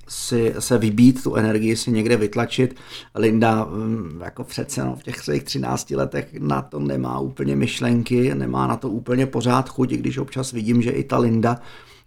si 0.09 0.55
se 0.59 0.79
vybít, 0.79 1.23
tu 1.23 1.35
energii 1.35 1.77
si 1.77 1.91
někde 1.91 2.17
vytlačit. 2.17 2.77
Linda 3.15 3.65
mm, 3.65 4.21
jako 4.25 4.45
přece 4.45 4.85
no, 4.85 4.97
v 4.97 5.03
těch 5.03 5.21
svých 5.21 5.45
13 5.45 5.91
letech 5.91 6.29
na 6.39 6.63
to 6.63 6.81
nemá 6.81 7.21
úplně 7.21 7.57
myšlenky, 7.57 8.35
nemá 8.35 8.67
na 8.67 8.77
to 8.77 8.91
úplně 8.91 9.27
pořád 9.27 9.69
chuť, 9.69 9.91
když 9.91 10.19
občas 10.19 10.53
vidím, 10.53 10.83
že 10.83 10.91
i 10.91 11.05
ta 11.05 11.19
Linda 11.19 11.61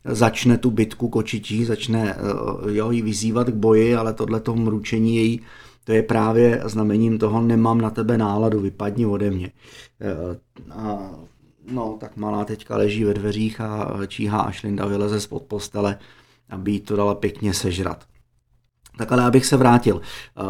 začne 0.05 0.57
tu 0.57 0.71
bitku 0.71 1.09
kočičí, 1.09 1.65
začne 1.65 2.15
eh, 2.15 2.71
jo, 2.71 2.91
jí 2.91 3.01
vyzývat 3.01 3.47
k 3.49 3.53
boji, 3.53 3.95
ale 3.95 4.13
tohle 4.13 4.39
to 4.39 4.55
mručení 4.55 5.15
její, 5.15 5.41
to 5.83 5.91
je 5.91 6.03
právě 6.03 6.61
znamením 6.65 7.17
toho, 7.17 7.41
nemám 7.41 7.81
na 7.81 7.89
tebe 7.89 8.17
náladu, 8.17 8.59
vypadni 8.59 9.05
ode 9.05 9.31
mě. 9.31 9.51
Eh, 10.01 10.39
a 10.71 11.11
No, 11.71 11.97
tak 11.99 12.17
malá 12.17 12.45
teďka 12.45 12.77
leží 12.77 13.03
ve 13.03 13.13
dveřích 13.13 13.61
a 13.61 13.97
číhá, 14.07 14.41
až 14.41 14.63
Linda 14.63 14.85
vyleze 14.85 15.21
spod 15.21 15.43
postele, 15.43 15.97
aby 16.49 16.71
jí 16.71 16.79
to 16.79 16.95
dala 16.95 17.15
pěkně 17.15 17.53
sežrat. 17.53 18.05
Tak 18.97 19.11
ale 19.11 19.23
abych 19.23 19.45
se 19.45 19.57
vrátil. 19.57 20.01
Eh, 20.01 20.41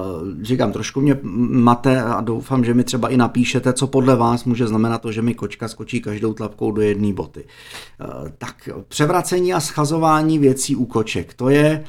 říkám, 0.45 0.71
trošku 0.71 1.01
mě 1.01 1.19
mate 1.23 2.01
a 2.01 2.21
doufám, 2.21 2.65
že 2.65 2.73
mi 2.73 2.83
třeba 2.83 3.09
i 3.09 3.17
napíšete, 3.17 3.73
co 3.73 3.87
podle 3.87 4.15
vás 4.15 4.43
může 4.43 4.67
znamenat 4.67 5.01
to, 5.01 5.11
že 5.11 5.21
mi 5.21 5.33
kočka 5.33 5.67
skočí 5.67 6.01
každou 6.01 6.33
tlapkou 6.33 6.71
do 6.71 6.81
jedné 6.81 7.13
boty. 7.13 7.45
Eh, 7.45 8.05
tak 8.37 8.69
převracení 8.87 9.53
a 9.53 9.59
schazování 9.59 10.39
věcí 10.39 10.75
u 10.75 10.85
koček, 10.85 11.33
to 11.33 11.49
je 11.49 11.83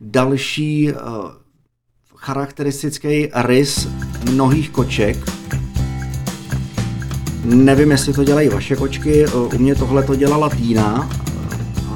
další 0.00 0.90
eh, 0.90 0.94
charakteristický 2.16 3.28
rys 3.34 3.88
mnohých 4.30 4.70
koček, 4.70 5.16
Nevím, 7.44 7.90
jestli 7.90 8.12
to 8.12 8.24
dělají 8.24 8.48
vaše 8.48 8.76
kočky, 8.76 9.26
u 9.26 9.58
mě 9.58 9.74
tohle 9.74 10.02
to 10.02 10.14
dělala 10.14 10.48
Týna, 10.48 11.10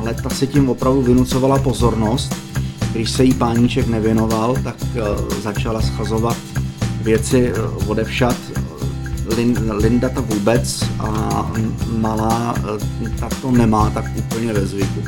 ale 0.02 0.14
ta 0.14 0.30
si 0.30 0.47
tím 0.47 0.68
opravdu 0.68 1.02
vynucovala 1.02 1.59
pozornost. 1.59 2.35
Když 2.92 3.11
se 3.11 3.25
jí 3.25 3.35
páníček 3.35 3.87
nevěnoval, 3.87 4.56
tak 4.64 4.76
eh, 4.94 5.00
začala 5.42 5.82
schazovat 5.82 6.37
věci 7.02 7.52
eh, 7.54 7.61
odevšat. 7.87 8.37
Linda 9.71 10.09
to 10.09 10.23
vůbec 10.23 10.85
a 10.99 11.52
malá 11.99 12.54
eh, 12.59 13.09
ta 13.21 13.28
to 13.42 13.50
nemá 13.50 13.90
tak 13.90 14.04
úplně 14.16 14.52
ve 14.52 14.66
zvyku. 14.66 15.02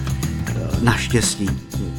Naštěstí. 0.84 1.46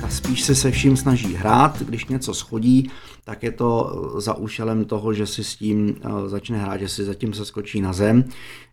Ta 0.01 0.09
spíš 0.09 0.41
se 0.41 0.55
se 0.55 0.71
vším 0.71 0.97
snaží 0.97 1.33
hrát, 1.33 1.81
když 1.81 2.05
něco 2.05 2.33
schodí, 2.33 2.91
tak 3.23 3.43
je 3.43 3.51
to 3.51 3.91
eh, 4.17 4.21
za 4.21 4.33
účelem 4.33 4.85
toho, 4.85 5.13
že 5.13 5.27
si 5.27 5.43
s 5.43 5.55
tím 5.55 5.95
eh, 5.95 6.29
začne 6.29 6.57
hrát, 6.57 6.77
že 6.77 6.89
si 6.89 7.03
zatím 7.03 7.33
se 7.33 7.45
skočí 7.45 7.81
na 7.81 7.93
zem. 7.93 8.25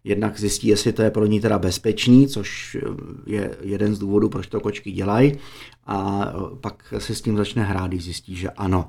Jednak 0.04 0.40
zjistí, 0.40 0.69
jestli 0.69 0.92
to 0.92 1.02
je 1.02 1.11
pro 1.11 1.26
ní 1.26 1.40
teda 1.40 1.59
bezpečný, 1.59 2.28
což 2.28 2.76
eh, 2.81 2.87
je 3.26 3.57
jeden 3.62 3.95
z 3.95 3.99
důvodů, 3.99 4.28
proč 4.28 4.47
to 4.47 4.61
kočky 4.61 4.92
dělají. 4.92 5.33
A 5.87 6.33
pak 6.61 6.95
si 6.99 7.14
s 7.14 7.23
tím 7.23 7.37
začne 7.37 7.64
hrát, 7.64 7.87
když 7.87 8.04
zjistí, 8.04 8.37
že 8.37 8.50
ano. 8.50 8.88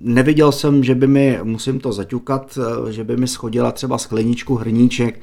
Neviděl 0.00 0.52
jsem, 0.52 0.84
že 0.84 0.94
by 0.94 1.06
mi, 1.06 1.38
musím 1.42 1.80
to 1.80 1.92
zaťukat, 1.92 2.58
že 2.90 3.04
by 3.04 3.16
mi 3.16 3.28
schodila 3.28 3.72
třeba 3.72 3.98
skleničku, 3.98 4.54
hrníček, 4.54 5.20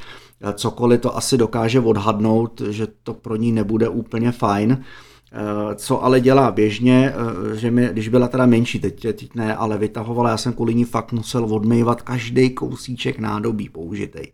cokoliv 0.54 1.02
to 1.02 1.18
asi 1.18 1.38
dokáže 1.38 1.80
odhadnout, 1.80 2.62
že 2.70 2.88
to 3.04 3.14
pro 3.14 3.36
ní 3.36 3.52
nebude 3.52 3.90
úplně 3.90 4.32
fajn. 4.32 4.84
Eh, 5.32 5.76
co 5.76 6.04
ale 6.04 6.20
dělá 6.20 6.52
běžně, 6.52 7.14
eh, 7.14 7.56
že 7.56 7.72
mi, 7.72 7.90
když 7.92 8.08
byla 8.08 8.28
teda 8.28 8.46
menší, 8.46 8.80
teď, 8.80 9.02
teď 9.02 9.36
ne, 9.36 9.56
ale 9.56 9.78
vytahovala, 9.78 10.30
já 10.30 10.38
jsem 10.38 10.54
kvůli 10.54 10.76
ní 10.76 10.86
fakt 10.86 11.12
musel 11.12 11.46
odmývat 11.46 12.02
každý 12.02 12.50
kousíček 12.50 13.20
nádobí 13.20 13.70
použitej. 13.70 14.32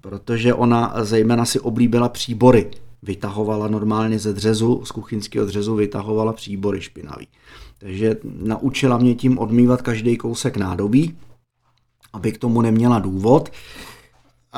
Protože 0.00 0.54
ona 0.54 0.94
zejména 1.00 1.44
si 1.44 1.60
oblíbila 1.60 2.08
příbory. 2.08 2.70
Vytahovala 3.02 3.68
normálně 3.68 4.18
ze 4.18 4.32
dřezu, 4.32 4.80
z 4.84 4.90
kuchyňského 4.90 5.46
dřezu 5.46 5.74
vytahovala 5.74 6.32
příbory 6.32 6.80
špinavý. 6.80 7.28
Takže 7.78 8.16
naučila 8.24 8.98
mě 8.98 9.14
tím 9.14 9.38
odmývat 9.38 9.82
každý 9.82 10.16
kousek 10.16 10.56
nádobí, 10.56 11.16
aby 12.12 12.32
k 12.32 12.38
tomu 12.38 12.62
neměla 12.62 12.98
důvod. 12.98 13.50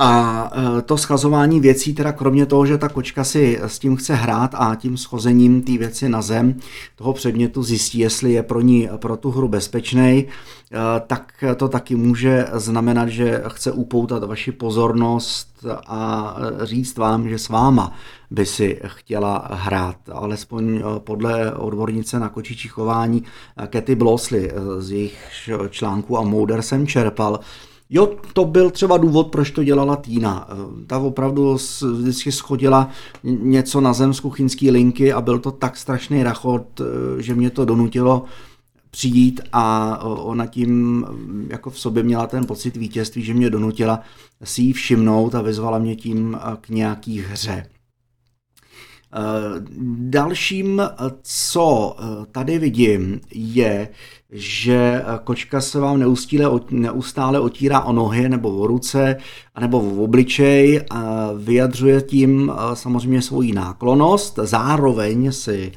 A 0.00 0.50
e, 0.78 0.82
to 0.82 0.98
schazování 0.98 1.60
věcí, 1.60 1.94
teda 1.94 2.12
kromě 2.12 2.46
toho, 2.46 2.66
že 2.66 2.78
ta 2.78 2.88
kočka 2.88 3.24
si 3.24 3.58
s 3.62 3.78
tím 3.78 3.96
chce 3.96 4.14
hrát 4.14 4.54
a 4.54 4.74
tím 4.74 4.96
schozením 4.96 5.62
té 5.62 5.78
věci 5.78 6.08
na 6.08 6.22
zem, 6.22 6.54
toho 6.96 7.12
předmětu 7.12 7.62
zjistí, 7.62 7.98
jestli 7.98 8.32
je 8.32 8.42
pro 8.42 8.60
ní 8.60 8.88
pro 8.96 9.16
tu 9.16 9.30
hru 9.30 9.48
bezpečný, 9.48 10.00
e, 10.02 10.26
tak 11.06 11.44
to 11.56 11.68
taky 11.68 11.94
může 11.94 12.46
znamenat, 12.52 13.08
že 13.08 13.42
chce 13.48 13.72
upoutat 13.72 14.24
vaši 14.24 14.52
pozornost 14.52 15.66
a 15.86 16.36
říct 16.62 16.98
vám, 16.98 17.28
že 17.28 17.38
s 17.38 17.48
váma 17.48 17.92
by 18.30 18.46
si 18.46 18.80
chtěla 18.86 19.48
hrát. 19.52 19.96
Alespoň 20.12 20.76
e, 20.76 20.82
podle 20.98 21.52
odbornice 21.52 22.18
na 22.18 22.28
kočičí 22.28 22.68
chování 22.68 23.24
Katy 23.66 23.94
Blosley 23.94 24.52
z 24.78 24.90
jejich 24.90 25.48
článků 25.70 26.18
a 26.18 26.22
Mouder 26.22 26.62
jsem 26.62 26.86
čerpal, 26.86 27.40
Jo, 27.90 28.16
to 28.32 28.44
byl 28.44 28.70
třeba 28.70 28.96
důvod, 28.96 29.28
proč 29.28 29.50
to 29.50 29.64
dělala 29.64 29.96
Týna. 29.96 30.48
Eh, 30.50 30.84
ta 30.86 30.98
opravdu 30.98 31.56
vždycky 31.98 32.32
schodila 32.32 32.90
něco 33.24 33.80
na 33.80 33.92
zem 33.92 34.14
z 34.14 34.20
kuchyňské 34.20 34.70
linky 34.70 35.12
a 35.12 35.20
byl 35.20 35.38
to 35.38 35.50
tak 35.50 35.76
strašný 35.76 36.22
rachot, 36.22 36.80
eh, 36.80 37.22
že 37.22 37.34
mě 37.34 37.50
to 37.50 37.64
donutilo 37.64 38.24
přijít 38.90 39.40
a 39.52 39.98
eh, 40.00 40.04
ona 40.04 40.46
tím 40.46 41.06
jako 41.48 41.70
v 41.70 41.78
sobě 41.78 42.02
měla 42.02 42.26
ten 42.26 42.46
pocit 42.46 42.76
vítězství, 42.76 43.22
že 43.22 43.34
mě 43.34 43.50
donutila 43.50 44.00
si 44.44 44.62
ji 44.62 44.72
všimnout 44.72 45.34
a 45.34 45.42
vyzvala 45.42 45.78
mě 45.78 45.96
tím 45.96 46.38
k 46.60 46.68
nějaký 46.68 47.20
hře. 47.20 47.66
Dalším, 49.98 50.82
co 51.22 51.96
tady 52.32 52.58
vidím, 52.58 53.20
je, 53.34 53.88
že 54.30 55.02
kočka 55.24 55.60
se 55.60 55.80
vám 55.80 55.98
neustále, 55.98 56.60
neustále 56.70 57.40
otírá 57.40 57.80
o 57.80 57.92
nohy 57.92 58.28
nebo 58.28 58.56
o 58.56 58.66
ruce 58.66 59.16
nebo 59.60 59.80
v 59.80 60.00
obličej 60.00 60.82
a 60.90 61.30
vyjadřuje 61.32 62.02
tím 62.02 62.52
samozřejmě 62.74 63.22
svoji 63.22 63.52
náklonost, 63.52 64.38
zároveň 64.42 65.32
si 65.32 65.72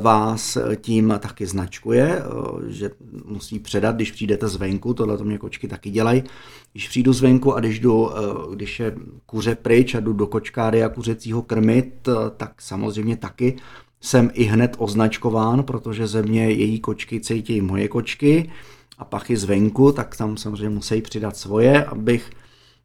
vás 0.00 0.58
tím 0.80 1.14
taky 1.18 1.46
značkuje, 1.46 2.22
že 2.68 2.90
musí 3.24 3.58
předat, 3.58 3.96
když 3.96 4.12
přijdete 4.12 4.48
zvenku, 4.48 4.94
tohle 4.94 5.18
to 5.18 5.24
mě 5.24 5.38
kočky 5.38 5.68
taky 5.68 5.90
dělají. 5.90 6.24
Když 6.72 6.88
přijdu 6.88 7.12
zvenku 7.12 7.54
a 7.54 7.60
když, 7.60 7.80
jdu, 7.80 8.10
když 8.54 8.80
je 8.80 8.96
kuře 9.26 9.54
pryč 9.54 9.94
a 9.94 10.00
jdu 10.00 10.12
do 10.12 10.26
kočkáry 10.26 10.84
a 10.84 10.88
kuřecího 10.88 11.42
krmit, 11.42 12.08
tak 12.36 12.62
samozřejmě 12.62 13.16
taky 13.16 13.56
jsem 14.00 14.30
i 14.34 14.44
hned 14.44 14.76
označkován, 14.78 15.62
protože 15.62 16.06
ze 16.06 16.22
mě 16.22 16.50
její 16.50 16.80
kočky 16.80 17.20
cítí 17.20 17.60
moje 17.60 17.88
kočky 17.88 18.50
a 18.98 19.04
pachy 19.04 19.36
zvenku, 19.36 19.92
tak 19.92 20.16
tam 20.16 20.36
samozřejmě 20.36 20.68
musí 20.68 21.02
přidat 21.02 21.36
svoje, 21.36 21.84
abych, 21.84 22.30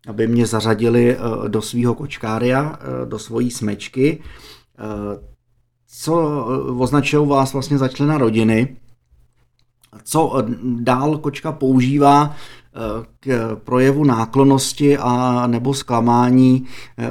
aby 0.08 0.28
mě 0.28 0.46
zařadili 0.46 1.16
eh, 1.16 1.50
do 1.50 1.62
svého 1.62 1.96
kočkária, 1.96 2.80
eh, 2.82 3.06
do 3.06 3.20
svojí 3.20 3.52
smečky. 3.52 4.24
Eh, 5.92 6.04
co 6.04 6.46
označují 6.78 7.28
vás 7.28 7.54
vlastně 7.54 7.78
za 7.78 7.88
člena 7.88 8.18
rodiny, 8.18 8.78
co 10.04 10.44
dál 10.64 11.18
kočka 11.18 11.52
používá 11.52 12.36
k 13.20 13.56
projevu 13.64 14.04
náklonosti 14.04 14.98
a 14.98 15.44
nebo 15.48 15.74
zklamání, 15.74 16.66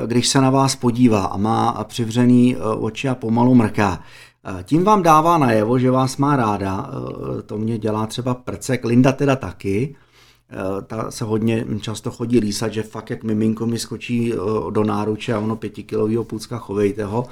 když 0.07 0.29
se 0.29 0.41
na 0.41 0.51
vás 0.51 0.77
podívá 0.77 1.25
a 1.25 1.37
má 1.37 1.85
přivřený 1.85 2.57
oči 2.57 3.09
a 3.09 3.15
pomalu 3.15 3.55
mrká. 3.55 4.03
Tím 4.63 4.85
vám 4.85 5.03
dává 5.03 5.39
najevo, 5.39 5.79
že 5.79 5.91
vás 5.91 6.17
má 6.17 6.37
ráda, 6.37 6.91
to 7.47 7.59
mě 7.59 7.79
dělá 7.79 8.07
třeba 8.07 8.35
prcek, 8.35 8.85
Linda 8.85 9.13
teda 9.13 9.37
taky, 9.37 9.97
ta 10.87 11.11
se 11.11 11.25
hodně 11.25 11.65
často 11.81 12.11
chodí 12.11 12.41
lísat, 12.41 12.73
že 12.73 12.83
fakt 12.83 13.11
jak 13.11 13.25
miminko 13.25 13.67
mi 13.67 13.79
skočí 13.79 14.33
do 14.71 14.85
náruče 14.85 15.35
a 15.35 15.39
ono 15.39 15.57
pětikilovýho 15.57 16.25
půcka 16.25 16.59
chovejte 16.59 17.05
ho, 17.05 17.27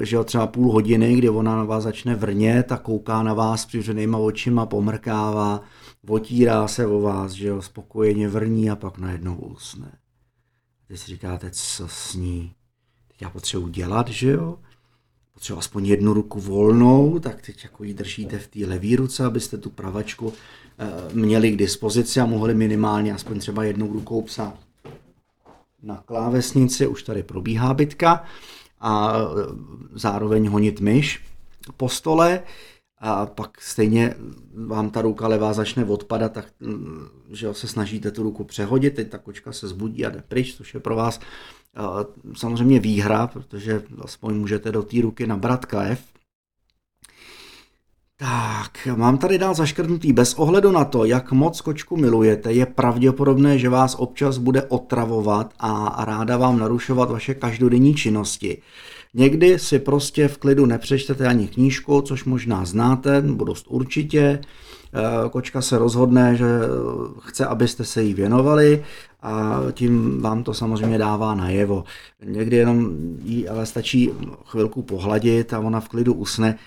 že 0.00 0.16
jo, 0.16 0.24
třeba 0.24 0.46
půl 0.46 0.72
hodiny, 0.72 1.14
kdy 1.14 1.28
ona 1.28 1.56
na 1.56 1.64
vás 1.64 1.82
začne 1.84 2.14
vrnět 2.14 2.72
a 2.72 2.76
kouká 2.76 3.22
na 3.22 3.34
vás 3.34 3.66
přivřenýma 3.66 4.18
očima, 4.18 4.66
pomrkává, 4.66 5.62
otírá 6.08 6.68
se 6.68 6.86
o 6.86 7.00
vás, 7.00 7.32
že 7.32 7.48
jo, 7.48 7.62
spokojeně 7.62 8.28
vrní 8.28 8.70
a 8.70 8.76
pak 8.76 8.98
najednou 8.98 9.36
usne. 9.36 9.92
Teď 10.88 10.98
si 10.98 11.06
říkáte, 11.06 11.50
co 11.50 11.88
s 11.88 12.14
ní? 12.14 12.52
Teď 13.08 13.22
já 13.22 13.30
potřebuji 13.30 13.68
dělat, 13.68 14.08
že 14.08 14.30
jo? 14.30 14.58
Potřebuji 15.34 15.58
aspoň 15.58 15.86
jednu 15.86 16.12
ruku 16.12 16.40
volnou, 16.40 17.18
tak 17.18 17.42
teď 17.42 17.64
jako 17.64 17.84
ji 17.84 17.94
držíte 17.94 18.38
v 18.38 18.48
té 18.48 18.58
levé 18.66 18.96
ruce, 18.96 19.24
abyste 19.24 19.58
tu 19.58 19.70
pravačku 19.70 20.32
e, 20.78 21.14
měli 21.14 21.50
k 21.50 21.56
dispozici 21.56 22.20
a 22.20 22.26
mohli 22.26 22.54
minimálně 22.54 23.14
aspoň 23.14 23.38
třeba 23.38 23.64
jednou 23.64 23.92
rukou 23.92 24.22
psát 24.22 24.58
na 25.82 25.96
klávesnici, 25.96 26.86
už 26.86 27.02
tady 27.02 27.22
probíhá 27.22 27.74
bitka 27.74 28.24
a 28.80 29.12
e, 29.12 29.20
zároveň 29.92 30.48
honit 30.48 30.80
myš 30.80 31.24
po 31.76 31.88
stole 31.88 32.42
a 32.98 33.26
pak 33.26 33.60
stejně 33.60 34.14
vám 34.66 34.90
ta 34.90 35.02
ruka 35.02 35.28
levá 35.28 35.52
začne 35.52 35.84
odpadat, 35.84 36.32
tak 36.32 36.46
že 37.30 37.54
se 37.54 37.68
snažíte 37.68 38.10
tu 38.10 38.22
ruku 38.22 38.44
přehodit, 38.44 38.94
teď 38.94 39.10
ta 39.10 39.18
kočka 39.18 39.52
se 39.52 39.68
zbudí 39.68 40.06
a 40.06 40.10
jde 40.10 40.22
pryč, 40.28 40.56
což 40.56 40.74
je 40.74 40.80
pro 40.80 40.96
vás 40.96 41.20
samozřejmě 42.36 42.80
výhra, 42.80 43.26
protože 43.26 43.82
aspoň 44.04 44.34
můžete 44.34 44.72
do 44.72 44.82
té 44.82 45.00
ruky 45.00 45.26
nabrat 45.26 45.66
KF. 45.66 46.17
Tak, 48.20 48.96
mám 48.96 49.18
tady 49.18 49.38
dál 49.38 49.54
zaškrtnutý. 49.54 50.12
Bez 50.12 50.34
ohledu 50.34 50.72
na 50.72 50.84
to, 50.84 51.04
jak 51.04 51.32
moc 51.32 51.60
kočku 51.60 51.96
milujete, 51.96 52.52
je 52.52 52.66
pravděpodobné, 52.66 53.58
že 53.58 53.68
vás 53.68 53.94
občas 53.98 54.38
bude 54.38 54.62
otravovat 54.62 55.54
a 55.58 56.04
ráda 56.04 56.36
vám 56.36 56.58
narušovat 56.58 57.10
vaše 57.10 57.34
každodenní 57.34 57.94
činnosti. 57.94 58.62
Někdy 59.14 59.58
si 59.58 59.78
prostě 59.78 60.28
v 60.28 60.38
klidu 60.38 60.66
nepřečtete 60.66 61.26
ani 61.26 61.48
knížku, 61.48 62.00
což 62.00 62.24
možná 62.24 62.64
znáte, 62.64 63.22
nebo 63.22 63.44
dost 63.44 63.66
určitě. 63.68 64.40
Eh, 64.94 65.28
kočka 65.30 65.62
se 65.62 65.78
rozhodne, 65.78 66.36
že 66.36 66.46
chce, 67.20 67.46
abyste 67.46 67.84
se 67.84 68.02
jí 68.02 68.14
věnovali 68.14 68.84
a 69.22 69.60
tím 69.72 70.20
vám 70.20 70.42
to 70.42 70.54
samozřejmě 70.54 70.98
dává 70.98 71.34
najevo. 71.34 71.84
Někdy 72.24 72.56
jenom 72.56 72.90
jí 73.24 73.48
ale 73.48 73.66
stačí 73.66 74.10
chvilku 74.44 74.82
pohladit 74.82 75.52
a 75.52 75.58
ona 75.58 75.80
v 75.80 75.88
klidu 75.88 76.14
usne. 76.14 76.58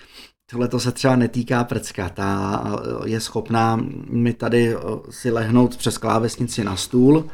Tohle 0.52 0.68
to 0.68 0.80
se 0.80 0.92
třeba 0.92 1.16
netýká 1.16 1.64
prcka, 1.64 2.08
ta 2.08 2.62
je 3.04 3.20
schopná 3.20 3.80
mi 4.10 4.32
tady 4.32 4.76
si 5.10 5.30
lehnout 5.30 5.76
přes 5.76 5.98
klávesnici 5.98 6.64
na 6.64 6.76
stůl, 6.76 7.24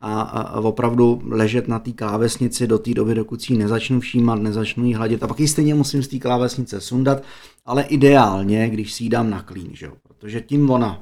a, 0.00 0.60
opravdu 0.60 1.22
ležet 1.28 1.68
na 1.68 1.78
té 1.78 1.92
klávesnici 1.92 2.66
do 2.66 2.78
té 2.78 2.94
doby, 2.94 3.14
dokud 3.14 3.42
si 3.42 3.52
ji 3.52 3.58
nezačnu 3.58 4.00
všímat, 4.00 4.38
nezačnu 4.38 4.84
jí 4.84 4.94
hladit. 4.94 5.22
A 5.22 5.26
pak 5.26 5.40
ji 5.40 5.48
stejně 5.48 5.74
musím 5.74 6.02
z 6.02 6.08
té 6.08 6.18
klávesnice 6.18 6.80
sundat, 6.80 7.22
ale 7.66 7.82
ideálně, 7.82 8.68
když 8.68 8.92
si 8.92 9.04
ji 9.04 9.08
dám 9.08 9.30
na 9.30 9.42
klín, 9.42 9.70
že 9.72 9.90
protože 10.08 10.40
tím 10.40 10.70
ona 10.70 11.00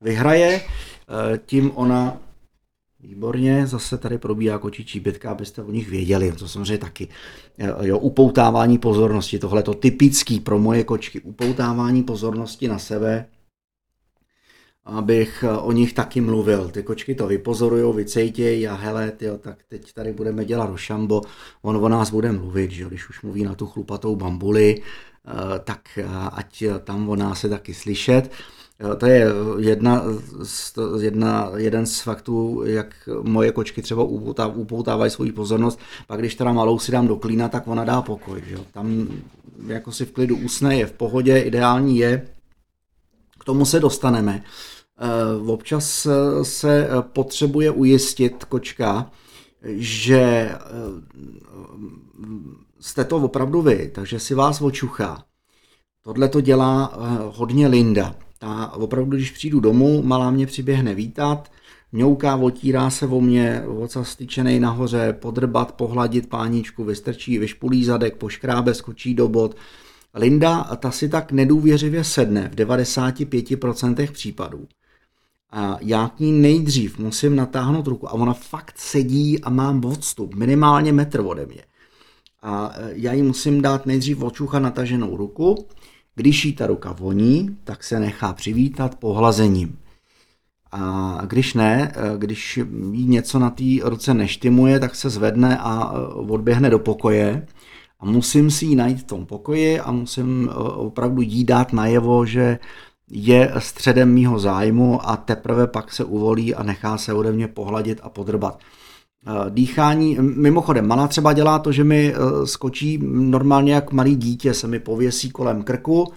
vyhraje, 0.00 0.60
eh, 0.60 1.40
tím 1.46 1.72
ona 1.74 2.16
Výborně, 3.00 3.66
zase 3.66 3.98
tady 3.98 4.18
probíhá 4.18 4.58
kočičí 4.58 5.00
bitka, 5.00 5.30
abyste 5.30 5.62
o 5.62 5.70
nich 5.70 5.88
věděli, 5.88 6.32
to 6.32 6.48
samozřejmě 6.48 6.78
taky. 6.78 7.08
Eh, 7.58 7.86
jo, 7.86 7.98
upoutávání 7.98 8.78
pozornosti, 8.78 9.38
tohle 9.38 9.62
to 9.62 9.74
typický 9.74 10.40
pro 10.40 10.58
moje 10.58 10.84
kočky, 10.84 11.20
upoutávání 11.20 12.02
pozornosti 12.02 12.68
na 12.68 12.78
sebe, 12.78 13.26
abych 14.84 15.44
eh, 15.48 15.58
o 15.58 15.72
nich 15.72 15.92
taky 15.92 16.20
mluvil. 16.20 16.68
Ty 16.68 16.82
kočky 16.82 17.14
to 17.14 17.26
vypozorují, 17.26 17.96
vycejtějí 17.96 18.68
a 18.68 18.74
hele, 18.74 19.10
tyjo, 19.10 19.38
tak 19.38 19.58
teď 19.68 19.92
tady 19.92 20.12
budeme 20.12 20.44
dělat 20.44 20.66
rošambo, 20.66 21.22
on 21.62 21.76
o 21.76 21.88
nás 21.88 22.10
bude 22.10 22.32
mluvit, 22.32 22.70
že 22.70 22.84
když 22.84 23.08
už 23.08 23.22
mluví 23.22 23.44
na 23.44 23.54
tu 23.54 23.66
chlupatou 23.66 24.16
bambuli, 24.16 24.82
eh, 24.82 25.58
tak 25.64 25.98
ať 26.32 26.64
tam 26.84 27.08
o 27.08 27.16
nás 27.16 27.44
je 27.44 27.50
taky 27.50 27.74
slyšet. 27.74 28.30
To 28.98 29.06
je 29.06 29.26
jedna, 29.58 30.02
jedna, 31.00 31.50
jeden 31.56 31.86
z 31.86 32.00
faktů, 32.00 32.62
jak 32.64 33.08
moje 33.22 33.52
kočky 33.52 33.82
třeba 33.82 34.02
upoutávají 34.54 35.10
svoji 35.10 35.32
pozornost. 35.32 35.80
Pak 36.06 36.20
když 36.20 36.34
teda 36.34 36.52
malou 36.52 36.78
si 36.78 36.92
dám 36.92 37.08
do 37.08 37.16
klína, 37.16 37.48
tak 37.48 37.68
ona 37.68 37.84
dá 37.84 38.02
pokoj. 38.02 38.42
Že? 38.46 38.56
Tam 38.72 39.08
jako 39.66 39.92
si 39.92 40.04
v 40.04 40.12
klidu 40.12 40.36
usne, 40.36 40.76
je 40.76 40.86
v 40.86 40.92
pohodě, 40.92 41.38
ideální 41.38 41.98
je, 41.98 42.28
k 43.40 43.44
tomu 43.44 43.64
se 43.64 43.80
dostaneme. 43.80 44.42
Eh, 45.00 45.50
občas 45.50 46.06
eh, 46.06 46.44
se 46.44 46.88
eh, 46.88 47.02
potřebuje 47.02 47.70
ujistit 47.70 48.44
kočka, 48.44 49.10
že 49.62 50.52
jste 52.80 53.04
to 53.04 53.16
opravdu 53.16 53.62
vy, 53.62 53.90
takže 53.94 54.20
si 54.20 54.34
vás 54.34 54.62
očuchá. 54.62 55.24
Tohle 56.02 56.28
to 56.28 56.40
dělá 56.40 56.92
hodně 57.34 57.68
Linda. 57.68 58.14
Ta 58.38 58.72
opravdu, 58.72 59.16
když 59.16 59.30
přijdu 59.30 59.60
domů, 59.60 60.02
malá 60.02 60.30
mě 60.30 60.46
přiběhne 60.46 60.94
vítat, 60.94 61.50
mňouká, 61.92 62.36
otírá 62.36 62.90
se 62.90 63.06
o 63.06 63.20
mě, 63.20 63.62
oca 63.66 64.04
styčenej 64.04 64.60
nahoře, 64.60 65.12
podrbat, 65.12 65.72
pohladit 65.72 66.28
páničku, 66.28 66.84
vystrčí, 66.84 67.38
vyšpulí 67.38 67.84
zadek, 67.84 68.16
poškrábe, 68.16 68.74
skočí 68.74 69.14
do 69.14 69.28
bod. 69.28 69.56
Linda, 70.14 70.62
ta 70.62 70.90
si 70.90 71.08
tak 71.08 71.32
nedůvěřivě 71.32 72.04
sedne 72.04 72.50
v 72.52 72.56
95% 72.56 74.12
případů 74.12 74.66
a 75.50 75.78
já 75.80 76.08
k 76.08 76.20
ní 76.20 76.32
nejdřív 76.32 76.98
musím 76.98 77.36
natáhnout 77.36 77.86
ruku 77.86 78.08
a 78.08 78.12
ona 78.12 78.32
fakt 78.32 78.78
sedí 78.78 79.40
a 79.40 79.50
mám 79.50 79.84
odstup, 79.84 80.34
minimálně 80.34 80.92
metr 80.92 81.20
ode 81.20 81.46
mě. 81.46 81.62
A 82.42 82.74
já 82.88 83.12
jí 83.12 83.22
musím 83.22 83.62
dát 83.62 83.86
nejdřív 83.86 84.22
očucha 84.22 84.58
nataženou 84.58 85.16
ruku, 85.16 85.66
když 86.18 86.44
jí 86.44 86.52
ta 86.52 86.66
ruka 86.66 86.92
voní, 86.92 87.56
tak 87.64 87.84
se 87.84 88.00
nechá 88.00 88.32
přivítat 88.32 88.94
pohlazením. 88.94 89.78
A 90.72 91.20
když 91.26 91.54
ne, 91.54 91.92
e, 91.94 92.18
když 92.18 92.56
jí 92.92 93.06
něco 93.06 93.38
na 93.38 93.50
té 93.50 93.64
ruce 93.82 94.14
neštimuje, 94.14 94.80
tak 94.80 94.94
se 94.94 95.10
zvedne 95.10 95.58
a 95.58 95.92
e, 95.94 95.98
odběhne 96.14 96.70
do 96.70 96.78
pokoje. 96.78 97.46
A 98.00 98.06
musím 98.06 98.50
si 98.50 98.64
ji 98.64 98.76
najít 98.76 99.00
v 99.00 99.04
tom 99.04 99.26
pokoji 99.26 99.80
a 99.80 99.92
musím 99.92 100.48
opravdu 100.74 101.22
jí 101.22 101.44
dát 101.44 101.72
najevo, 101.72 102.26
že 102.26 102.58
je 103.10 103.52
středem 103.58 104.12
mýho 104.12 104.38
zájmu 104.38 105.08
a 105.08 105.16
teprve 105.16 105.66
pak 105.66 105.92
se 105.92 106.04
uvolí 106.04 106.54
a 106.54 106.62
nechá 106.62 106.98
se 106.98 107.12
ode 107.12 107.32
mě 107.32 107.48
pohladit 107.48 108.00
a 108.02 108.08
podrbat. 108.08 108.60
Eh, 109.26 109.50
dýchání, 109.50 110.16
mimochodem, 110.20 110.86
malá 110.86 111.08
třeba 111.08 111.32
dělá 111.32 111.58
to, 111.58 111.72
že 111.72 111.84
mi 111.84 112.14
eh, 112.14 112.46
skočí 112.46 112.98
normálně 113.02 113.74
jak 113.74 113.92
malý 113.92 114.16
dítě, 114.16 114.54
se 114.54 114.66
mi 114.66 114.80
pověsí 114.80 115.30
kolem 115.30 115.62
krku 115.62 116.12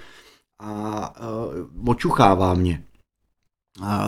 a 0.59 1.13
eh, 1.17 1.89
očuchává 1.89 2.53
mě. 2.53 2.83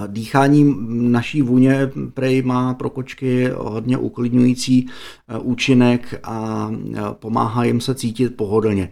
Dýchání 0.08 0.76
naší 0.90 1.42
vůně 1.42 1.92
prej 2.14 2.42
má 2.42 2.74
pro 2.74 2.90
kočky 2.90 3.50
hodně 3.58 3.98
uklidňující 3.98 4.90
účinek 5.42 6.20
a 6.24 6.70
pomáhá 7.14 7.64
jim 7.64 7.82
se 7.82 7.96
cítit 7.96 8.30
pohodlně. 8.30 8.90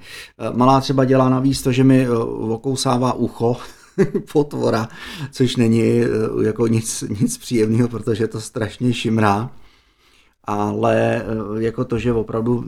Malá 0.54 0.82
třeba 0.82 1.06
dělá 1.06 1.30
navíc 1.30 1.62
to, 1.62 1.72
že 1.72 1.84
mi 1.84 2.10
okousává 2.10 3.14
ucho, 3.14 3.58
potvora, 4.34 4.88
což 5.32 5.56
není 5.56 6.02
jako 6.44 6.68
nic, 6.68 7.04
nic 7.20 7.38
příjemného, 7.38 7.88
protože 7.88 8.28
to 8.28 8.42
strašně 8.42 8.94
šimrá. 8.94 9.50
Ale 10.44 11.26
jako 11.60 11.86
to, 11.86 12.00
že 12.00 12.14
opravdu 12.14 12.64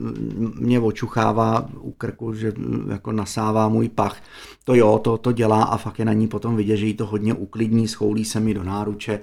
mě 0.60 0.80
očuchává 0.80 1.70
u 1.80 1.92
krku, 1.92 2.34
že 2.34 2.54
jako 2.90 3.12
nasává 3.12 3.70
můj 3.70 3.90
pach, 3.90 4.22
to 4.64 4.76
jo, 4.76 5.00
to, 5.04 5.18
to 5.18 5.32
dělá 5.32 5.64
a 5.64 5.78
fakt 5.78 6.00
je 6.00 6.06
na 6.06 6.14
ní 6.14 6.28
potom 6.28 6.56
vidět, 6.56 6.78
že 6.78 6.86
jí 6.86 6.94
to 6.94 7.06
hodně 7.06 7.34
uklidní, 7.34 7.88
schoulí 7.88 8.26
se 8.26 8.40
mi 8.40 8.54
do 8.54 8.64
náruče, 8.64 9.20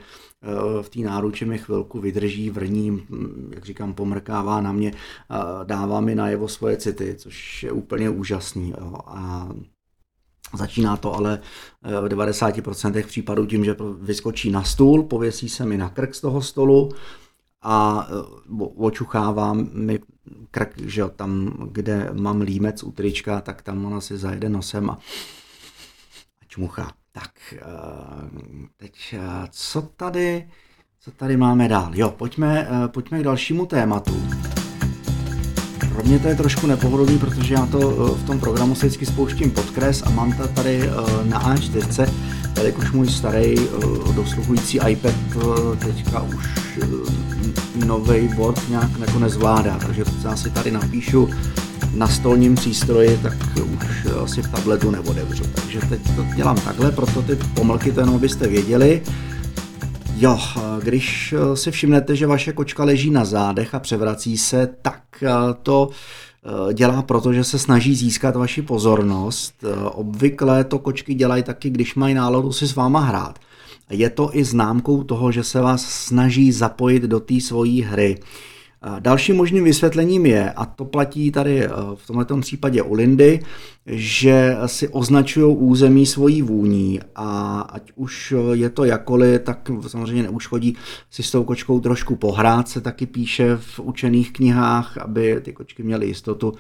v 0.83 0.89
té 0.89 1.01
náruči 1.01 1.45
mi 1.45 1.59
chvilku 1.59 2.01
vydrží, 2.01 2.51
vrní, 2.51 3.03
jak 3.51 3.65
říkám, 3.65 3.95
pomrkává 3.95 4.61
na 4.61 4.73
mě, 4.73 4.93
dává 5.65 6.01
mi 6.01 6.15
najevo 6.15 6.49
svoje 6.49 6.77
city, 6.77 7.15
což 7.19 7.63
je 7.63 7.73
úplně 7.73 8.11
úžasný. 8.11 8.75
Jo. 8.79 8.95
A 9.07 9.49
Začíná 10.55 10.97
to 10.97 11.15
ale 11.15 11.41
v 11.83 12.09
90% 12.09 13.07
případů 13.07 13.47
tím, 13.47 13.65
že 13.65 13.77
vyskočí 14.01 14.51
na 14.51 14.63
stůl, 14.63 15.03
pověsí 15.03 15.49
se 15.49 15.67
mi 15.67 15.79
na 15.79 15.89
krk 15.89 16.15
z 16.15 16.21
toho 16.21 16.43
stolu 16.43 16.93
a 17.63 18.09
očuchává 18.77 19.53
mi 19.73 20.01
krk, 20.51 20.79
že 20.79 21.03
tam, 21.17 21.53
kde 21.73 22.11
mám 22.13 22.41
límec 22.41 22.83
u 22.83 22.93
trička, 22.93 23.41
tak 23.41 23.63
tam 23.63 23.85
ona 23.85 24.01
si 24.01 24.19
zajede 24.19 24.49
nosem 24.49 24.91
a 24.91 24.99
čmuchá. 26.49 26.93
Tak, 27.13 27.31
eh, 27.53 27.61
teď 28.77 29.15
eh, 29.19 29.49
co 29.51 29.83
tady, 29.83 30.49
co 31.01 31.11
tady 31.11 31.37
máme 31.37 31.69
dál? 31.69 31.91
Jo, 31.95 32.11
pojďme, 32.11 32.69
eh, 32.71 32.89
pojďme 32.89 33.21
k 33.21 33.23
dalšímu 33.23 33.67
tématu. 33.67 34.29
Pro 35.93 36.03
mě 36.05 36.19
to 36.19 36.29
je 36.29 36.35
trošku 36.35 36.67
nepohodlný, 36.67 37.19
protože 37.19 37.55
já 37.55 37.67
to 37.67 37.81
v 38.15 38.27
tom 38.27 38.41
programu 38.41 38.75
se 38.75 38.87
vždycky 38.87 39.07
spouštím 39.07 39.51
podkres 39.51 40.03
a 40.03 40.11
mám 40.11 40.33
to 40.33 40.49
tady 40.49 40.91
na 41.25 41.55
A4, 41.55 42.13
jelikož 42.57 42.93
můj 42.93 43.09
starý 43.09 43.55
dosluhující 44.15 44.79
iPad 44.89 45.15
teďka 45.79 46.23
už 46.23 46.49
nový 47.87 48.29
Word 48.29 48.69
nějak 48.69 48.91
jako 49.01 49.19
nezvládá, 49.19 49.79
takže 49.87 50.05
já 50.25 50.37
si 50.37 50.51
tady 50.51 50.71
napíšu 50.71 51.29
na 51.95 52.09
stolním 52.09 52.55
přístroji, 52.55 53.19
tak 53.23 53.35
už 53.65 54.07
asi 54.25 54.43
v 54.43 54.49
tabletu 54.49 54.91
neodevřu. 54.91 55.45
Takže 55.55 55.81
teď 55.89 56.17
to 56.17 56.25
dělám 56.37 56.57
takhle, 56.57 56.93
proto 56.93 57.23
ty 57.23 57.37
pomlky 57.55 57.93
to 57.93 58.01
jenom 58.01 58.19
byste 58.19 58.49
věděli. 58.49 59.03
Jo, 60.17 60.39
když 60.83 61.35
si 61.55 61.71
všimnete, 61.71 62.17
že 62.17 62.27
vaše 62.27 62.53
kočka 62.53 62.85
leží 62.85 63.11
na 63.11 63.25
zádech 63.25 63.75
a 63.75 63.81
převrací 63.81 64.39
se, 64.39 64.69
tak 64.83 65.03
to 65.63 65.91
eh, 65.91 66.75
dělá 66.75 67.03
proto, 67.03 67.33
že 67.33 67.45
se 67.45 67.59
snaží 67.59 67.95
získat 67.95 68.37
vaši 68.37 68.63
pozornost. 68.63 69.65
Obvykle 69.93 70.65
to 70.65 70.79
kočky 70.79 71.15
dělají 71.15 71.43
taky, 71.43 71.71
když 71.71 71.95
mají 71.95 72.15
náladu 72.15 72.53
si 72.53 72.69
s 72.69 72.75
váma 72.75 73.01
hrát. 73.01 73.39
Je 73.91 74.11
to 74.11 74.37
i 74.37 74.45
známkou 74.45 75.05
toho, 75.05 75.33
že 75.33 75.45
se 75.45 75.61
vás 75.61 75.89
snaží 75.89 76.53
zapojit 76.53 77.03
do 77.03 77.21
té 77.21 77.41
svojí 77.41 77.83
hry. 77.83 78.19
Dalším 79.01 79.37
možným 79.37 79.65
vysvětlením 79.65 80.27
je, 80.27 80.53
a 80.53 80.67
to 80.67 80.85
platí 80.85 81.31
tady 81.31 81.65
eh, 81.65 81.69
v 81.95 82.07
tomto 82.07 82.41
případě 82.41 82.83
u 82.83 82.95
Lindy, 82.95 83.41
že 83.87 84.57
si 84.67 84.89
označují 84.89 85.57
území 85.57 86.07
svojí 86.07 86.43
vůní 86.43 87.01
a 87.15 87.61
ať 87.61 87.93
už 87.95 88.35
je 88.53 88.71
to 88.71 88.85
jakoliv, 88.85 89.41
tak 89.41 89.71
samozřejmě 89.87 90.23
neuškodí 90.23 90.77
si 91.11 91.23
s 91.23 91.31
tou 91.31 91.45
kočkou 91.45 91.81
trošku 91.81 92.17
pohrát, 92.17 92.69
se 92.69 92.81
taky 92.81 93.07
píše 93.07 93.57
v 93.57 93.81
učených 93.81 94.33
knihách, 94.33 94.99
aby 94.99 95.41
ty 95.41 95.53
kočky 95.53 95.83
měly 95.83 96.07
jistotu, 96.07 96.55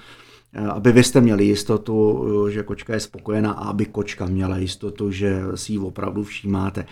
eh, 0.53 0.67
aby 0.67 0.93
vy 0.93 1.05
jste 1.05 1.21
měli 1.21 1.45
jistotu, 1.45 2.27
eh, 2.49 2.51
že 2.51 2.63
kočka 2.63 2.95
je 2.95 3.01
spokojená 3.01 3.53
a 3.53 3.69
aby 3.69 3.87
kočka 3.87 4.27
měla 4.27 4.59
jistotu, 4.59 5.11
že 5.11 5.43
si 5.55 5.73
ji 5.73 5.79
opravdu 5.79 6.25
všímáte. 6.25 6.87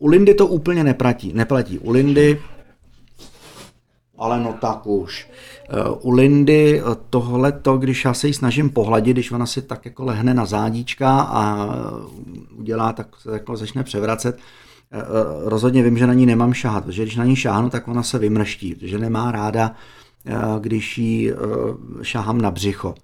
U 0.00 0.06
Lindy 0.06 0.34
to 0.34 0.46
úplně 0.46 0.84
neplatí. 0.84 1.32
neplatí. 1.32 1.78
U 1.78 1.90
Lindy 1.90 2.38
ale 4.20 4.40
no 4.40 4.52
tak 4.60 4.86
už. 4.86 5.28
Eh, 5.70 5.90
u 6.00 6.10
Lindy 6.10 6.80
eh, 6.80 6.84
tohle 7.10 7.52
to, 7.52 7.78
když 7.78 8.04
já 8.04 8.14
se 8.14 8.26
ji 8.26 8.34
snažím 8.34 8.70
pohladit, 8.70 9.14
když 9.14 9.32
ona 9.32 9.46
si 9.46 9.62
tak 9.62 9.84
jako 9.84 10.04
lehne 10.04 10.34
na 10.34 10.44
zádíčka 10.44 11.20
a 11.20 11.68
udělá, 12.56 12.92
tak 12.92 13.06
se 13.20 13.32
jako 13.32 13.56
začne 13.56 13.82
převracet, 13.84 14.38
eh, 14.92 14.98
rozhodně 15.44 15.82
vím, 15.82 15.98
že 15.98 16.06
na 16.06 16.14
ní 16.14 16.26
nemám 16.26 16.52
šáhat, 16.52 16.84
protože 16.84 17.02
když 17.02 17.16
na 17.16 17.24
ní 17.24 17.36
šáhnu, 17.36 17.70
tak 17.70 17.88
ona 17.88 18.02
se 18.02 18.18
vymrští, 18.18 18.74
protože 18.74 18.98
nemá 18.98 19.32
ráda, 19.32 19.74
když 20.60 20.98
jí 20.98 21.32
šáhám 22.02 22.40
na 22.40 22.50
břicho. 22.50 22.94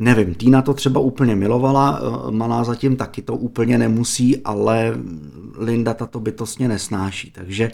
Nevím, 0.00 0.34
Týna 0.34 0.62
to 0.62 0.74
třeba 0.74 1.00
úplně 1.00 1.36
milovala, 1.36 2.00
malá 2.30 2.64
zatím 2.64 2.96
taky 2.96 3.22
to 3.22 3.36
úplně 3.36 3.78
nemusí, 3.78 4.44
ale 4.44 4.94
Linda 5.58 5.94
tato 5.94 6.20
bytostně 6.20 6.68
nesnáší, 6.68 7.30
takže 7.30 7.70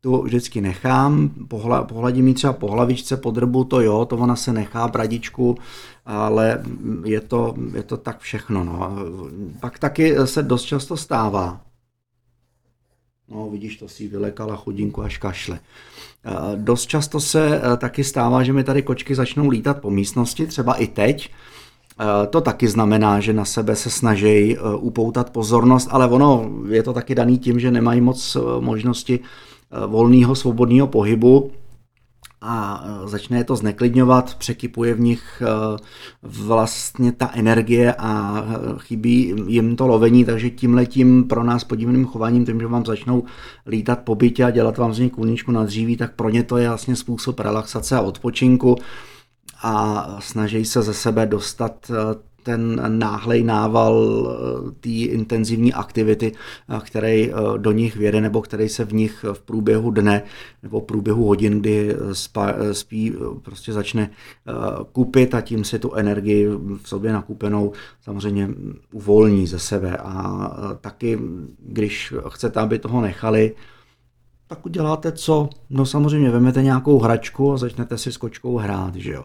tu 0.00 0.22
vždycky 0.22 0.60
nechám, 0.60 1.30
pohla, 1.48 1.84
pohladím 1.84 2.28
ji 2.28 2.34
třeba 2.34 2.52
po 2.52 2.68
hlavičce, 2.68 3.16
po 3.16 3.30
drbu, 3.30 3.64
to 3.64 3.80
jo, 3.80 4.04
to 4.04 4.16
ona 4.16 4.36
se 4.36 4.52
nechá 4.52 4.88
bradičku, 4.88 5.58
ale 6.06 6.62
je 7.04 7.20
to, 7.20 7.54
je 7.74 7.82
to 7.82 7.96
tak 7.96 8.20
všechno. 8.20 8.64
No. 8.64 8.96
Pak 9.60 9.78
taky 9.78 10.16
se 10.24 10.42
dost 10.42 10.62
často 10.62 10.96
stává, 10.96 11.60
No, 13.30 13.50
vidíš, 13.50 13.76
to 13.76 13.88
si 13.88 14.08
vylekala 14.08 14.56
chudinku 14.56 15.02
až 15.02 15.18
kašle. 15.18 15.60
Dost 16.56 16.86
často 16.86 17.20
se 17.20 17.60
e, 17.62 17.76
taky 17.76 18.04
stává, 18.04 18.42
že 18.42 18.52
mi 18.52 18.64
tady 18.64 18.82
kočky 18.82 19.14
začnou 19.14 19.48
lítat 19.48 19.80
po 19.80 19.90
místnosti, 19.90 20.46
třeba 20.46 20.74
i 20.74 20.86
teď. 20.86 21.30
E, 22.00 22.26
to 22.26 22.40
taky 22.40 22.68
znamená, 22.68 23.20
že 23.20 23.32
na 23.32 23.44
sebe 23.44 23.76
se 23.76 23.90
snaží 23.90 24.56
e, 24.56 24.58
upoutat 24.76 25.30
pozornost, 25.30 25.88
ale 25.90 26.08
ono 26.08 26.50
je 26.68 26.82
to 26.82 26.92
taky 26.92 27.14
daný 27.14 27.38
tím, 27.38 27.60
že 27.60 27.70
nemají 27.70 28.00
moc 28.00 28.36
možnosti 28.60 29.20
Eh, 29.70 29.86
volného 29.86 30.34
svobodného 30.34 30.86
pohybu 30.86 31.50
a 32.42 32.82
eh, 32.82 33.08
začne 33.08 33.38
je 33.38 33.44
to 33.44 33.56
zneklidňovat, 33.56 34.34
překypuje 34.34 34.94
v 34.94 35.00
nich 35.00 35.42
eh, 35.42 35.78
vlastně 36.22 37.12
ta 37.12 37.30
energie 37.34 37.94
a 37.94 38.44
chybí 38.78 39.34
jim 39.46 39.76
to 39.76 39.86
lovení, 39.86 40.24
takže 40.24 40.50
tím 40.50 40.74
letím 40.74 41.24
pro 41.24 41.44
nás 41.44 41.64
podivným 41.64 42.06
chováním, 42.06 42.46
tím, 42.46 42.60
že 42.60 42.66
vám 42.66 42.86
začnou 42.86 43.24
lítat 43.66 43.98
po 43.98 44.14
bytě 44.14 44.44
a 44.44 44.50
dělat 44.50 44.78
vám 44.78 44.94
z 44.94 44.98
něj 44.98 45.10
kůlničku 45.10 45.52
na 45.52 45.64
dříví, 45.64 45.96
tak 45.96 46.14
pro 46.14 46.30
ně 46.30 46.42
to 46.42 46.56
je 46.56 46.68
vlastně 46.68 46.96
způsob 46.96 47.40
relaxace 47.40 47.96
a 47.96 48.00
odpočinku 48.00 48.76
a 49.62 50.06
snaží 50.20 50.64
se 50.64 50.82
ze 50.82 50.94
sebe 50.94 51.26
dostat 51.26 51.90
ten 52.42 52.80
náhlej 52.98 53.42
nával 53.42 53.96
eh, 53.98 54.70
té 54.80 54.88
intenzivní 54.88 55.72
aktivity, 55.72 56.32
eh, 56.32 56.80
který 56.84 57.30
eh, 57.30 57.34
do 57.58 57.72
nich 57.72 57.96
věde 57.96 58.20
nebo 58.20 58.42
který 58.42 58.68
se 58.68 58.84
v 58.84 58.92
nich 58.92 59.24
v 59.32 59.40
průběhu 59.40 59.90
dne 59.90 60.22
nebo 60.62 60.80
v 60.80 60.84
průběhu 60.84 61.24
hodin, 61.24 61.60
kdy 61.60 61.96
spá, 62.12 62.54
spí, 62.72 63.14
prostě 63.42 63.72
začne 63.72 64.10
kupit 64.92 65.34
a 65.34 65.40
tím 65.40 65.64
si 65.64 65.78
tu 65.78 65.94
energii 65.94 66.48
v 66.82 66.88
sobě 66.88 67.12
nakupenou 67.12 67.72
samozřejmě 68.02 68.48
uvolní 68.92 69.46
ze 69.46 69.58
sebe. 69.58 69.96
A 69.96 70.50
taky, 70.80 71.18
když 71.58 72.14
chcete, 72.28 72.60
aby 72.60 72.78
toho 72.78 73.00
nechali, 73.00 73.54
tak 74.50 74.66
uděláte 74.66 75.12
co? 75.12 75.48
No 75.70 75.86
samozřejmě 75.86 76.30
vemete 76.30 76.62
nějakou 76.62 76.98
hračku 76.98 77.52
a 77.52 77.56
začnete 77.56 77.98
si 77.98 78.12
s 78.12 78.16
kočkou 78.16 78.56
hrát, 78.56 78.94
že 78.94 79.12
jo. 79.12 79.24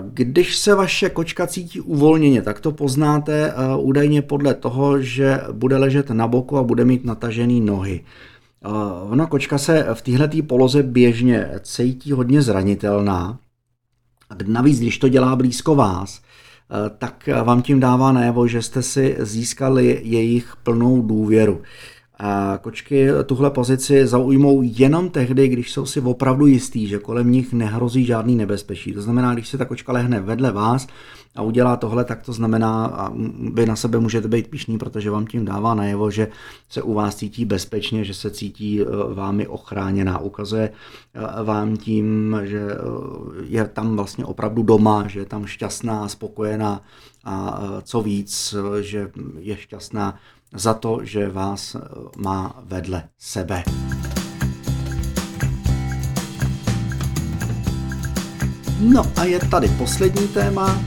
Když 0.00 0.56
se 0.56 0.74
vaše 0.74 1.10
kočka 1.10 1.46
cítí 1.46 1.80
uvolněně, 1.80 2.42
tak 2.42 2.60
to 2.60 2.72
poznáte 2.72 3.54
údajně 3.78 4.22
podle 4.22 4.54
toho, 4.54 5.02
že 5.02 5.40
bude 5.52 5.76
ležet 5.76 6.10
na 6.10 6.28
boku 6.28 6.58
a 6.58 6.62
bude 6.62 6.84
mít 6.84 7.04
natažený 7.04 7.60
nohy. 7.60 8.04
Ona 9.10 9.26
kočka 9.26 9.58
se 9.58 9.86
v 9.94 10.02
této 10.02 10.42
poloze 10.42 10.82
běžně 10.82 11.50
cítí 11.62 12.12
hodně 12.12 12.42
zranitelná. 12.42 13.38
Navíc, 14.46 14.80
když 14.80 14.98
to 14.98 15.08
dělá 15.08 15.36
blízko 15.36 15.74
vás, 15.74 16.22
tak 16.98 17.28
vám 17.44 17.62
tím 17.62 17.80
dává 17.80 18.12
najevo, 18.12 18.46
že 18.46 18.62
jste 18.62 18.82
si 18.82 19.16
získali 19.18 20.00
jejich 20.02 20.56
plnou 20.62 21.02
důvěru. 21.02 21.62
A 22.20 22.58
kočky 22.62 23.08
tuhle 23.26 23.50
pozici 23.50 24.06
zaujmou 24.06 24.62
jenom 24.62 25.10
tehdy, 25.10 25.48
když 25.48 25.72
jsou 25.72 25.86
si 25.86 26.00
opravdu 26.00 26.46
jistý, 26.46 26.86
že 26.86 26.98
kolem 26.98 27.30
nich 27.30 27.52
nehrozí 27.52 28.04
žádný 28.04 28.36
nebezpečí. 28.36 28.92
To 28.92 29.02
znamená, 29.02 29.34
když 29.34 29.48
se 29.48 29.58
ta 29.58 29.64
kočka 29.64 29.92
lehne 29.92 30.20
vedle 30.20 30.52
vás 30.52 30.86
a 31.36 31.42
udělá 31.42 31.76
tohle, 31.76 32.04
tak 32.04 32.22
to 32.22 32.32
znamená, 32.32 32.86
a 32.86 33.12
vy 33.52 33.66
na 33.66 33.76
sebe 33.76 33.98
můžete 33.98 34.28
být 34.28 34.48
pišný, 34.48 34.78
protože 34.78 35.10
vám 35.10 35.26
tím 35.26 35.44
dává 35.44 35.74
najevo, 35.74 36.10
že 36.10 36.28
se 36.68 36.82
u 36.82 36.94
vás 36.94 37.16
cítí 37.16 37.44
bezpečně, 37.44 38.04
že 38.04 38.14
se 38.14 38.30
cítí 38.30 38.80
e, 38.80 38.84
vámi 39.14 39.46
ochráněná. 39.46 40.18
Ukazuje 40.18 40.70
e, 41.14 41.44
vám 41.44 41.76
tím, 41.76 42.36
že 42.44 42.60
e, 42.60 42.76
je 43.42 43.64
tam 43.64 43.96
vlastně 43.96 44.24
opravdu 44.24 44.62
doma, 44.62 45.08
že 45.08 45.20
je 45.20 45.26
tam 45.26 45.46
šťastná, 45.46 46.08
spokojená 46.08 46.82
a 47.24 47.60
co 47.82 48.02
víc, 48.02 48.54
že 48.80 49.10
je 49.38 49.56
šťastná 49.56 50.18
za 50.52 50.74
to, 50.74 50.98
že 51.02 51.28
vás 51.28 51.74
eh, 51.74 51.80
má 52.16 52.62
vedle 52.64 53.02
sebe. 53.18 53.62
No 58.80 59.02
a 59.16 59.24
je 59.24 59.38
tady 59.38 59.68
poslední 59.68 60.28
téma. 60.28 60.82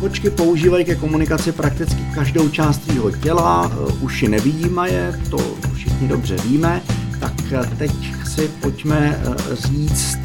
Kočky 0.00 0.30
používají 0.30 0.84
ke 0.84 0.94
komunikaci 0.94 1.52
prakticky 1.52 2.02
každou 2.14 2.48
část 2.48 2.84
svého 2.84 3.10
těla, 3.10 3.72
eh, 3.72 3.92
uši 4.00 4.28
nevidíme 4.28 4.90
je, 4.90 5.20
to 5.30 5.38
všichni 5.74 6.08
dobře 6.08 6.36
víme. 6.36 6.82
tak 7.20 7.32
teď 7.78 7.92
si 8.24 8.48
pojďme 8.48 9.22
říct, 9.52 10.18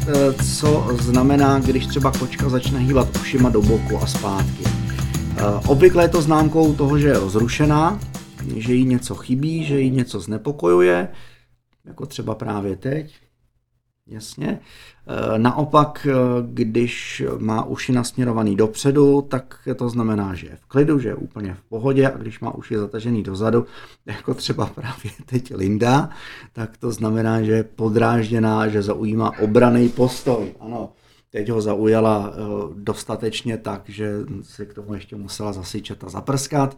co 0.56 0.88
znamená, 1.00 1.58
když 1.58 1.86
třeba 1.86 2.12
kočka 2.12 2.48
začne 2.48 2.78
hýbat 2.78 3.08
ušima 3.20 3.48
do 3.48 3.62
boku 3.62 3.98
a 4.02 4.06
zpátky. 4.06 4.64
Obvykle 5.66 6.04
je 6.04 6.08
to 6.08 6.22
známkou 6.22 6.74
toho, 6.74 6.98
že 6.98 7.08
je 7.08 7.18
rozrušená, 7.18 7.98
že 8.56 8.74
jí 8.74 8.84
něco 8.84 9.14
chybí, 9.14 9.64
že 9.64 9.80
jí 9.80 9.90
něco 9.90 10.20
znepokojuje, 10.20 11.08
jako 11.84 12.06
třeba 12.06 12.34
právě 12.34 12.76
teď. 12.76 13.14
Jasně. 14.08 14.60
E, 15.06 15.38
naopak, 15.38 16.06
e, 16.10 16.12
když 16.42 17.22
má 17.38 17.64
uši 17.64 17.92
nasměrovaný 17.92 18.56
dopředu, 18.56 19.22
tak 19.22 19.68
to 19.76 19.88
znamená, 19.88 20.34
že 20.34 20.46
je 20.46 20.56
v 20.56 20.66
klidu, 20.66 20.98
že 20.98 21.08
je 21.08 21.14
úplně 21.14 21.54
v 21.54 21.62
pohodě 21.62 22.10
a 22.10 22.18
když 22.18 22.40
má 22.40 22.54
uši 22.54 22.78
zatažený 22.78 23.22
dozadu, 23.22 23.66
jako 24.06 24.34
třeba 24.34 24.66
právě 24.66 25.10
teď 25.26 25.54
Linda, 25.54 26.10
tak 26.52 26.76
to 26.76 26.92
znamená, 26.92 27.42
že 27.42 27.52
je 27.52 27.64
podrážděná, 27.64 28.68
že 28.68 28.82
zaujímá 28.82 29.38
obraný 29.38 29.88
postoj. 29.88 30.54
Ano, 30.60 30.92
teď 31.30 31.48
ho 31.48 31.60
zaujala 31.60 32.32
e, 32.32 32.40
dostatečně 32.74 33.58
tak, 33.58 33.82
že 33.86 34.12
si 34.42 34.66
k 34.66 34.74
tomu 34.74 34.94
ještě 34.94 35.16
musela 35.16 35.52
zasyčet 35.52 36.04
a 36.04 36.08
zaprskat. 36.08 36.76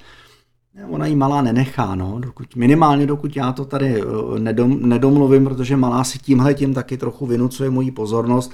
Ona 0.89 1.07
jí 1.07 1.17
malá 1.17 1.43
nenechá, 1.43 1.95
no, 1.95 2.19
dokud, 2.21 2.57
minimálně 2.57 3.07
dokud 3.07 3.37
já 3.37 3.53
to 3.53 3.65
tady 3.65 4.03
eh, 4.03 4.39
nedom, 4.39 4.89
nedomluvím, 4.89 5.45
protože 5.45 5.77
malá 5.77 6.05
si 6.05 6.19
tímhle 6.19 6.55
tím 6.55 6.75
taky 6.75 6.97
trochu 6.97 7.27
vynucuje 7.27 7.71
moji 7.71 7.91
pozornost, 7.91 8.53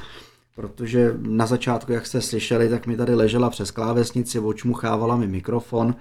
protože 0.54 1.14
na 1.18 1.46
začátku, 1.46 1.92
jak 1.92 2.06
jste 2.06 2.20
slyšeli, 2.20 2.68
tak 2.68 2.86
mi 2.86 2.96
tady 2.96 3.14
ležela 3.14 3.50
přes 3.50 3.70
klávesnici, 3.70 4.38
očmuchávala 4.38 5.16
mi 5.16 5.26
mikrofon, 5.26 5.94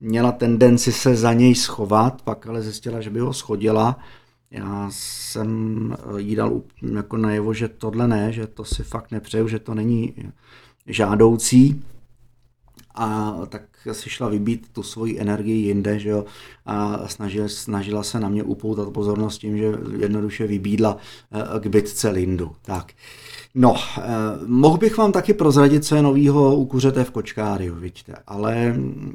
měla 0.00 0.32
tendenci 0.32 0.92
se 0.92 1.16
za 1.16 1.32
něj 1.32 1.54
schovat, 1.54 2.22
pak 2.22 2.46
ale 2.46 2.62
zjistila, 2.62 3.00
že 3.00 3.10
by 3.10 3.20
ho 3.20 3.32
schodila. 3.32 3.98
Já 4.50 4.88
jsem 4.92 5.96
eh, 6.16 6.20
jí 6.20 6.36
dal 6.36 6.62
jako 6.94 7.16
najevo, 7.16 7.54
že 7.54 7.68
tohle 7.68 8.08
ne, 8.08 8.32
že 8.32 8.46
to 8.46 8.64
si 8.64 8.82
fakt 8.82 9.10
nepřeju, 9.10 9.48
že 9.48 9.58
to 9.58 9.74
není 9.74 10.14
žádoucí 10.86 11.82
a 12.94 13.36
tak 13.48 13.62
si 13.92 14.10
šla 14.10 14.28
vybít 14.28 14.68
tu 14.72 14.82
svoji 14.82 15.20
energii 15.20 15.66
jinde, 15.66 15.98
že 15.98 16.08
jo, 16.08 16.24
a 16.66 17.08
snažila, 17.08 17.48
snažila 17.48 18.02
se 18.02 18.20
na 18.20 18.28
mě 18.28 18.42
upoutat 18.42 18.88
pozornost 18.88 19.38
tím, 19.38 19.58
že 19.58 19.72
jednoduše 19.98 20.46
vybídla 20.46 20.96
eh, 21.32 21.60
k 21.60 21.66
bitce 21.66 22.08
Lindu. 22.08 22.52
Tak. 22.62 22.92
No, 23.54 23.76
eh, 23.98 24.02
mohl 24.46 24.78
bych 24.78 24.96
vám 24.98 25.12
taky 25.12 25.34
prozradit, 25.34 25.84
co 25.84 25.94
je 25.94 26.02
novýho 26.02 26.56
u 26.56 26.66
kuřete 26.66 27.04
v 27.04 27.10
kočkáriu, 27.10 27.74
vidíte, 27.74 28.14
ale 28.26 28.74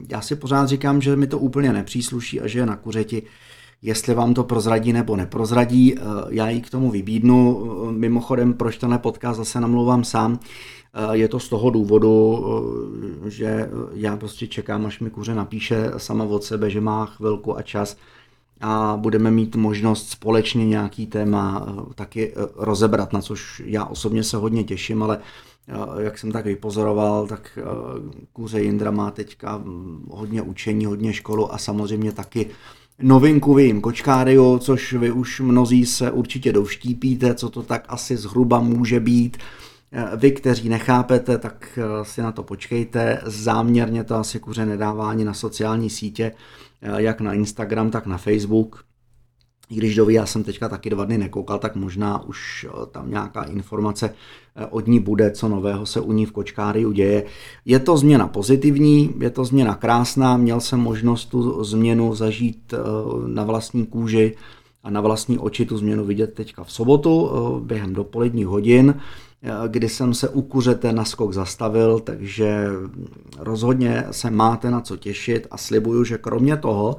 já 0.10 0.22
si 0.22 0.36
pořád 0.36 0.68
říkám, 0.68 1.02
že 1.02 1.16
mi 1.16 1.28
to 1.28 1.40
úplně 1.40 1.74
nepřísluší 1.74 2.42
a 2.42 2.48
že 2.48 2.60
je 2.60 2.66
na 2.66 2.76
kuřeti, 2.76 3.24
jestli 3.82 4.14
vám 4.14 4.34
to 4.34 4.44
prozradí 4.44 4.94
nebo 4.94 5.16
neprozradí, 5.16 5.96
eh, 5.96 6.02
já 6.30 6.50
ji 6.50 6.62
k 6.62 6.70
tomu 6.70 6.92
vybídnu. 6.92 7.66
Mimochodem, 7.92 8.54
proč 8.54 8.78
tenhle 8.78 9.00
podcast 9.00 9.38
zase 9.38 9.62
namluvám 9.62 10.04
sám, 10.04 10.40
je 11.12 11.28
to 11.28 11.40
z 11.40 11.50
toho 11.50 11.70
důvodu, 11.70 12.46
eh, 13.26 13.30
že 13.30 13.70
já 13.94 14.18
prostě 14.18 14.48
čekám, 14.48 14.86
až 14.86 15.00
mi 15.00 15.10
kuře 15.10 15.36
napíše 15.36 15.92
sama 15.98 16.24
od 16.24 16.44
sebe, 16.44 16.70
že 16.70 16.82
má 16.82 17.06
chvilku 17.06 17.58
a 17.58 17.62
čas 17.62 17.98
a 18.62 18.98
budeme 18.98 19.32
mít 19.32 19.56
možnost 19.56 20.10
společně 20.10 20.66
nějaký 20.66 21.08
téma 21.08 21.66
eh, 21.68 21.94
taky 21.96 22.34
eh, 22.34 22.48
rozebrat, 22.56 23.14
na 23.14 23.22
což 23.22 23.62
já 23.66 23.86
osobně 23.86 24.24
se 24.24 24.38
hodně 24.38 24.64
těším, 24.64 25.04
ale 25.04 25.20
jak 26.00 26.18
jsem 26.18 26.32
tak 26.32 26.46
vypozoroval, 26.46 27.28
tak 27.28 27.60
kuře 28.34 28.62
Jindra 28.62 28.92
má 28.92 29.12
teďka 29.12 29.58
hm, 29.58 30.08
hodně 30.12 30.42
učení, 30.42 30.86
hodně 30.86 31.14
školu 31.14 31.54
a 31.54 31.58
samozřejmě 31.58 32.12
taky 32.12 32.50
novinku 33.02 33.54
v 33.54 33.60
jejím 33.60 33.82
kočkáriu, 33.82 34.60
což 34.60 34.94
vy 34.94 35.12
už 35.12 35.40
mnozí 35.40 35.86
se 35.86 36.12
určitě 36.12 36.54
dovštípíte, 36.54 37.36
co 37.36 37.50
to 37.50 37.64
tak 37.64 37.86
asi 37.88 38.18
zhruba 38.18 38.60
může 38.60 39.00
být. 39.00 39.38
Eh, 39.92 40.18
vy, 40.18 40.32
kteří 40.32 40.70
nechápete, 40.70 41.38
tak 41.38 41.80
eh, 41.82 42.06
si 42.06 42.22
na 42.22 42.32
to 42.32 42.44
počkejte. 42.44 43.22
Záměrně 43.26 44.04
to 44.04 44.16
asi 44.16 44.40
kuře 44.40 44.66
nedává 44.66 45.10
ani 45.10 45.26
na 45.26 45.34
sociální 45.34 45.90
sítě, 45.90 46.32
eh, 46.82 47.02
jak 47.02 47.22
na 47.22 47.34
Instagram, 47.34 47.92
tak 47.92 48.06
na 48.06 48.18
Facebook. 48.18 48.87
I 49.70 49.76
když 49.76 49.96
doví, 49.96 50.14
já 50.14 50.26
jsem 50.26 50.44
teďka 50.44 50.70
taky 50.70 50.90
dva 50.90 51.06
dny 51.06 51.18
nekoukal, 51.18 51.60
tak 51.60 51.76
možná 51.76 52.24
už 52.24 52.68
tam 52.92 53.10
nějaká 53.10 53.44
informace 53.44 54.14
od 54.70 54.88
ní 54.88 55.00
bude, 55.00 55.32
co 55.32 55.48
nového 55.48 55.86
se 55.86 56.00
u 56.00 56.12
ní 56.12 56.26
v 56.26 56.32
kočkári 56.32 56.86
uděje. 56.86 57.24
Je 57.66 57.80
to 57.80 57.98
změna 57.98 58.28
pozitivní, 58.28 59.14
je 59.20 59.30
to 59.30 59.46
změna 59.46 59.76
krásná, 59.76 60.38
měl 60.38 60.62
jsem 60.62 60.80
možnost 60.80 61.26
tu 61.26 61.64
změnu 61.64 62.16
zažít 62.16 62.74
na 63.28 63.44
vlastní 63.44 63.86
kůži 63.86 64.36
a 64.84 64.90
na 64.90 65.02
vlastní 65.02 65.40
oči 65.40 65.66
tu 65.66 65.78
změnu 65.78 66.06
vidět 66.06 66.34
teďka 66.34 66.64
v 66.64 66.72
sobotu 66.72 67.30
během 67.64 67.94
dopoledních 67.94 68.48
hodin 68.48 68.96
kdy 69.68 69.90
jsem 69.90 70.14
se 70.14 70.30
u 70.30 70.42
kuřete 70.42 70.94
na 70.94 71.06
skok 71.06 71.34
zastavil, 71.34 72.00
takže 72.00 72.68
rozhodně 73.40 74.06
se 74.12 74.32
máte 74.32 74.72
na 74.72 74.82
co 74.82 74.98
těšit 74.98 75.48
a 75.52 75.58
slibuju, 75.58 76.04
že 76.04 76.18
kromě 76.18 76.58
toho, 76.58 76.96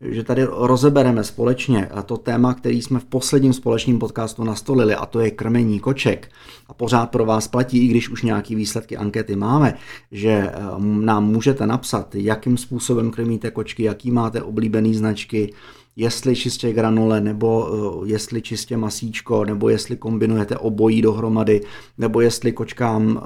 že 0.00 0.22
tady 0.22 0.44
rozebereme 0.50 1.24
společně 1.24 1.88
to 2.06 2.16
téma, 2.16 2.54
který 2.54 2.82
jsme 2.82 3.00
v 3.00 3.04
posledním 3.04 3.52
společném 3.52 3.98
podcastu 3.98 4.44
nastolili, 4.44 4.94
a 4.94 5.06
to 5.06 5.20
je 5.20 5.30
krmení 5.30 5.80
koček. 5.80 6.30
A 6.66 6.74
pořád 6.74 7.10
pro 7.10 7.24
vás 7.24 7.48
platí, 7.48 7.84
i 7.84 7.88
když 7.88 8.08
už 8.08 8.22
nějaký 8.22 8.54
výsledky 8.54 8.96
ankety 8.96 9.36
máme, 9.36 9.74
že 10.12 10.30
eh, 10.30 10.52
nám 10.78 11.26
můžete 11.26 11.66
napsat, 11.66 12.14
jakým 12.14 12.56
způsobem 12.56 13.10
krmíte 13.10 13.50
kočky, 13.50 13.82
jaký 13.82 14.10
máte 14.10 14.42
oblíbený 14.42 14.94
značky, 14.94 15.52
jestli 15.96 16.36
čistě 16.36 16.72
granule, 16.72 17.20
nebo 17.20 17.66
uh, 17.66 18.08
jestli 18.08 18.42
čistě 18.42 18.76
masíčko, 18.76 19.44
nebo 19.44 19.68
jestli 19.68 19.96
kombinujete 19.96 20.58
obojí 20.58 21.02
dohromady, 21.02 21.60
nebo 21.98 22.20
jestli 22.20 22.52
kočkám 22.52 23.06
uh, 23.06 23.22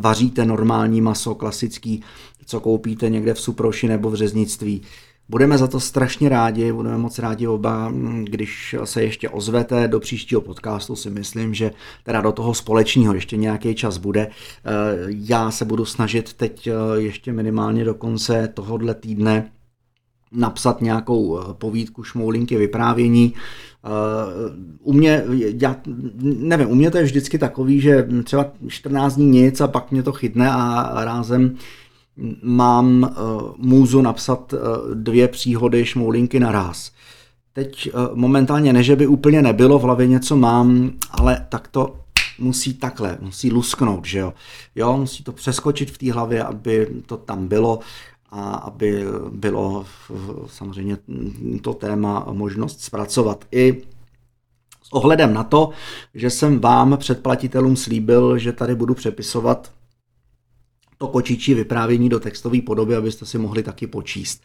vaříte 0.00 0.44
normální 0.44 1.00
maso, 1.00 1.34
klasický, 1.34 2.02
co 2.46 2.60
koupíte 2.60 3.10
někde 3.10 3.34
v 3.34 3.40
Suproši 3.40 3.88
nebo 3.88 4.10
v 4.10 4.14
řeznictví. 4.14 4.82
Budeme 5.32 5.58
za 5.58 5.66
to 5.66 5.80
strašně 5.80 6.28
rádi, 6.28 6.72
budeme 6.72 6.98
moc 6.98 7.18
rádi 7.18 7.46
oba, 7.46 7.92
když 8.24 8.74
se 8.84 9.02
ještě 9.02 9.28
ozvete 9.28 9.88
do 9.88 10.00
příštího 10.00 10.40
podcastu, 10.40 10.96
si 10.96 11.10
myslím, 11.10 11.54
že 11.54 11.70
teda 12.04 12.20
do 12.20 12.32
toho 12.32 12.54
společného 12.54 13.14
ještě 13.14 13.36
nějaký 13.36 13.74
čas 13.74 13.96
bude. 13.96 14.28
Já 15.08 15.50
se 15.50 15.64
budu 15.64 15.84
snažit 15.84 16.32
teď 16.32 16.68
ještě 16.94 17.32
minimálně 17.32 17.84
do 17.84 17.94
konce 17.94 18.48
tohohle 18.54 18.94
týdne 18.94 19.50
napsat 20.32 20.80
nějakou 20.80 21.38
eh, 21.38 21.54
povídku, 21.54 22.02
šmoulinky, 22.02 22.56
vyprávění. 22.56 23.34
Eh, 23.34 23.88
u 24.82 24.92
mě, 24.92 25.24
já 25.62 25.76
nevím, 26.22 26.70
u 26.70 26.74
mě 26.74 26.90
to 26.90 26.98
je 26.98 27.04
vždycky 27.04 27.38
takový, 27.38 27.80
že 27.80 28.08
třeba 28.24 28.52
14 28.68 29.14
dní 29.14 29.26
nic 29.26 29.60
a 29.60 29.68
pak 29.68 29.90
mě 29.90 30.02
to 30.02 30.12
chytne 30.12 30.50
a 30.50 30.92
rázem 31.04 31.56
mám 32.42 33.04
eh, 33.04 33.14
můzu 33.56 34.02
napsat 34.02 34.54
dvě 34.94 35.28
příhody 35.28 35.84
šmoulinky 35.84 36.40
naraz. 36.40 36.92
Teď 37.52 37.90
momentálně 38.14 38.72
ne, 38.72 38.82
že 38.82 38.96
by 38.96 39.06
úplně 39.06 39.42
nebylo, 39.42 39.78
v 39.78 39.82
hlavě 39.82 40.06
něco 40.06 40.36
mám, 40.36 40.90
ale 41.10 41.46
tak 41.48 41.68
to 41.68 41.96
musí 42.38 42.74
takhle, 42.74 43.18
musí 43.20 43.52
lusknout, 43.52 44.04
že 44.04 44.18
jo. 44.18 44.34
Jo, 44.74 44.96
musí 44.96 45.24
to 45.24 45.32
přeskočit 45.32 45.90
v 45.90 45.98
té 45.98 46.12
hlavě, 46.12 46.44
aby 46.44 46.88
to 47.06 47.16
tam 47.16 47.48
bylo 47.48 47.78
a 48.30 48.54
aby 48.54 49.04
bylo 49.30 49.86
samozřejmě 50.46 50.98
to 51.62 51.74
téma 51.74 52.26
možnost 52.32 52.80
zpracovat 52.80 53.44
i 53.52 53.82
s 54.82 54.92
ohledem 54.92 55.34
na 55.34 55.44
to, 55.44 55.70
že 56.14 56.30
jsem 56.30 56.60
vám 56.60 56.96
předplatitelům 56.96 57.76
slíbil, 57.76 58.38
že 58.38 58.52
tady 58.52 58.74
budu 58.74 58.94
přepisovat 58.94 59.70
to 61.02 61.08
kočičí 61.08 61.54
vyprávění 61.54 62.08
do 62.08 62.20
textové 62.20 62.62
podoby, 62.62 62.96
abyste 62.96 63.26
si 63.26 63.38
mohli 63.38 63.62
taky 63.62 63.86
počíst. 63.86 64.42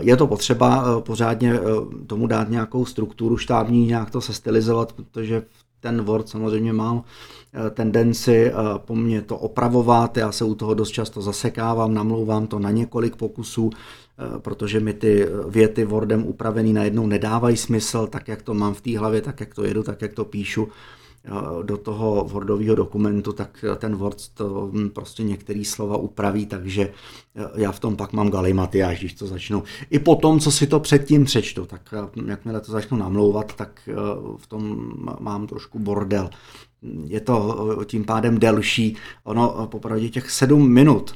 Je 0.00 0.16
to 0.16 0.26
potřeba 0.26 0.84
eh, 0.84 1.02
pořádně 1.02 1.54
eh, 1.54 1.60
tomu 2.06 2.26
dát 2.26 2.48
nějakou 2.48 2.84
strukturu 2.84 3.36
štábní, 3.36 3.86
nějak 3.86 4.10
to 4.10 4.20
sestylizovat, 4.20 4.92
protože 4.92 5.42
ten 5.80 6.02
Word 6.02 6.28
samozřejmě 6.28 6.72
mám 6.72 7.04
eh, 7.04 7.70
tendenci 7.70 8.52
po 8.76 8.96
mně 8.96 9.22
to 9.22 9.36
opravovat, 9.38 10.16
já 10.16 10.32
se 10.32 10.44
u 10.44 10.54
toho 10.54 10.74
dost 10.74 10.90
často 10.90 11.22
zasekávám, 11.22 11.94
namlouvám 11.94 12.46
to 12.46 12.58
na 12.58 12.70
několik 12.70 13.16
pokusů, 13.16 13.70
protože 14.38 14.80
mi 14.80 14.94
ty 14.94 15.26
věty 15.48 15.84
Wordem 15.84 16.26
upravený 16.26 16.72
najednou 16.72 17.06
nedávají 17.06 17.56
smysl, 17.56 18.06
tak 18.06 18.28
jak 18.28 18.42
to 18.42 18.54
mám 18.54 18.74
v 18.74 18.80
té 18.80 18.98
hlavě, 18.98 19.20
tak 19.20 19.40
jak 19.40 19.54
to 19.54 19.64
jedu, 19.64 19.82
tak 19.82 20.02
jak 20.02 20.12
to 20.12 20.24
píšu 20.24 20.68
do 21.62 21.76
toho 21.76 22.24
Wordového 22.24 22.74
dokumentu, 22.74 23.32
tak 23.32 23.64
ten 23.76 23.96
Word 23.96 24.28
to 24.34 24.70
hm, 24.72 24.90
prostě 24.90 25.22
některé 25.22 25.64
slova 25.64 25.96
upraví, 25.96 26.46
takže 26.46 26.92
já 27.54 27.72
v 27.72 27.80
tom 27.80 27.96
pak 27.96 28.12
mám 28.12 28.30
galimatiáž, 28.30 28.98
když 28.98 29.14
to 29.14 29.26
začnu. 29.26 29.62
I 29.90 29.98
po 29.98 30.14
tom, 30.14 30.40
co 30.40 30.50
si 30.50 30.66
to 30.66 30.80
předtím 30.80 31.24
přečtu, 31.24 31.66
tak 31.66 31.94
jakmile 32.26 32.60
to 32.60 32.72
začnu 32.72 32.96
namlouvat, 32.98 33.54
tak 33.54 33.88
v 34.36 34.46
tom 34.46 34.92
mám 35.20 35.46
trošku 35.46 35.78
bordel. 35.78 36.30
Je 37.04 37.20
to 37.20 37.78
tím 37.84 38.04
pádem 38.04 38.38
delší. 38.38 38.96
Ono 39.24 39.68
popravdě 39.70 40.08
těch 40.08 40.30
sedm 40.30 40.72
minut 40.72 41.14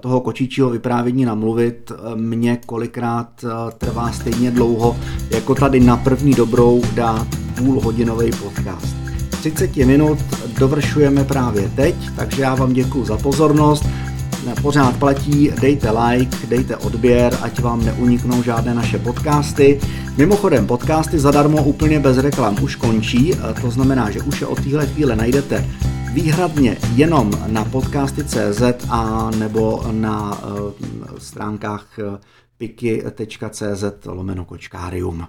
toho 0.00 0.20
kočičího 0.20 0.70
vyprávění 0.70 1.24
namluvit 1.24 1.92
mě 2.14 2.60
kolikrát 2.66 3.44
trvá 3.78 4.12
stejně 4.12 4.50
dlouho, 4.50 4.96
jako 5.30 5.54
tady 5.54 5.80
na 5.80 5.96
první 5.96 6.34
dobrou 6.34 6.82
dát 6.94 7.26
půlhodinový 7.58 8.30
podcast. 8.30 8.99
30 9.40 9.76
minut 9.76 10.18
dovršujeme 10.58 11.24
právě 11.24 11.68
teď, 11.68 11.94
takže 12.16 12.42
já 12.42 12.54
vám 12.54 12.72
děkuji 12.72 13.04
za 13.04 13.16
pozornost. 13.16 13.84
Pořád 14.62 14.96
platí, 14.96 15.50
dejte 15.60 15.90
like, 15.90 16.46
dejte 16.46 16.76
odběr, 16.76 17.38
ať 17.42 17.60
vám 17.60 17.84
neuniknou 17.84 18.42
žádné 18.42 18.74
naše 18.74 18.98
podcasty. 18.98 19.80
Mimochodem, 20.16 20.66
podcasty 20.66 21.18
zadarmo 21.18 21.64
úplně 21.64 22.00
bez 22.00 22.18
reklam 22.18 22.56
už 22.62 22.76
končí, 22.76 23.32
to 23.60 23.70
znamená, 23.70 24.10
že 24.10 24.20
už 24.20 24.40
je 24.40 24.46
od 24.46 24.60
téhle 24.64 24.86
chvíle 24.86 25.16
najdete 25.16 25.64
výhradně 26.12 26.76
jenom 26.94 27.30
na 27.46 27.64
podcasty.cz 27.64 28.62
a 28.88 29.30
nebo 29.30 29.82
na 29.90 30.42
uh, 30.44 30.72
stránkách 31.18 31.86
uh, 31.98 32.18
piky.cz 32.58 33.84
lomeno 34.06 34.44
kočkárium. 34.44 35.26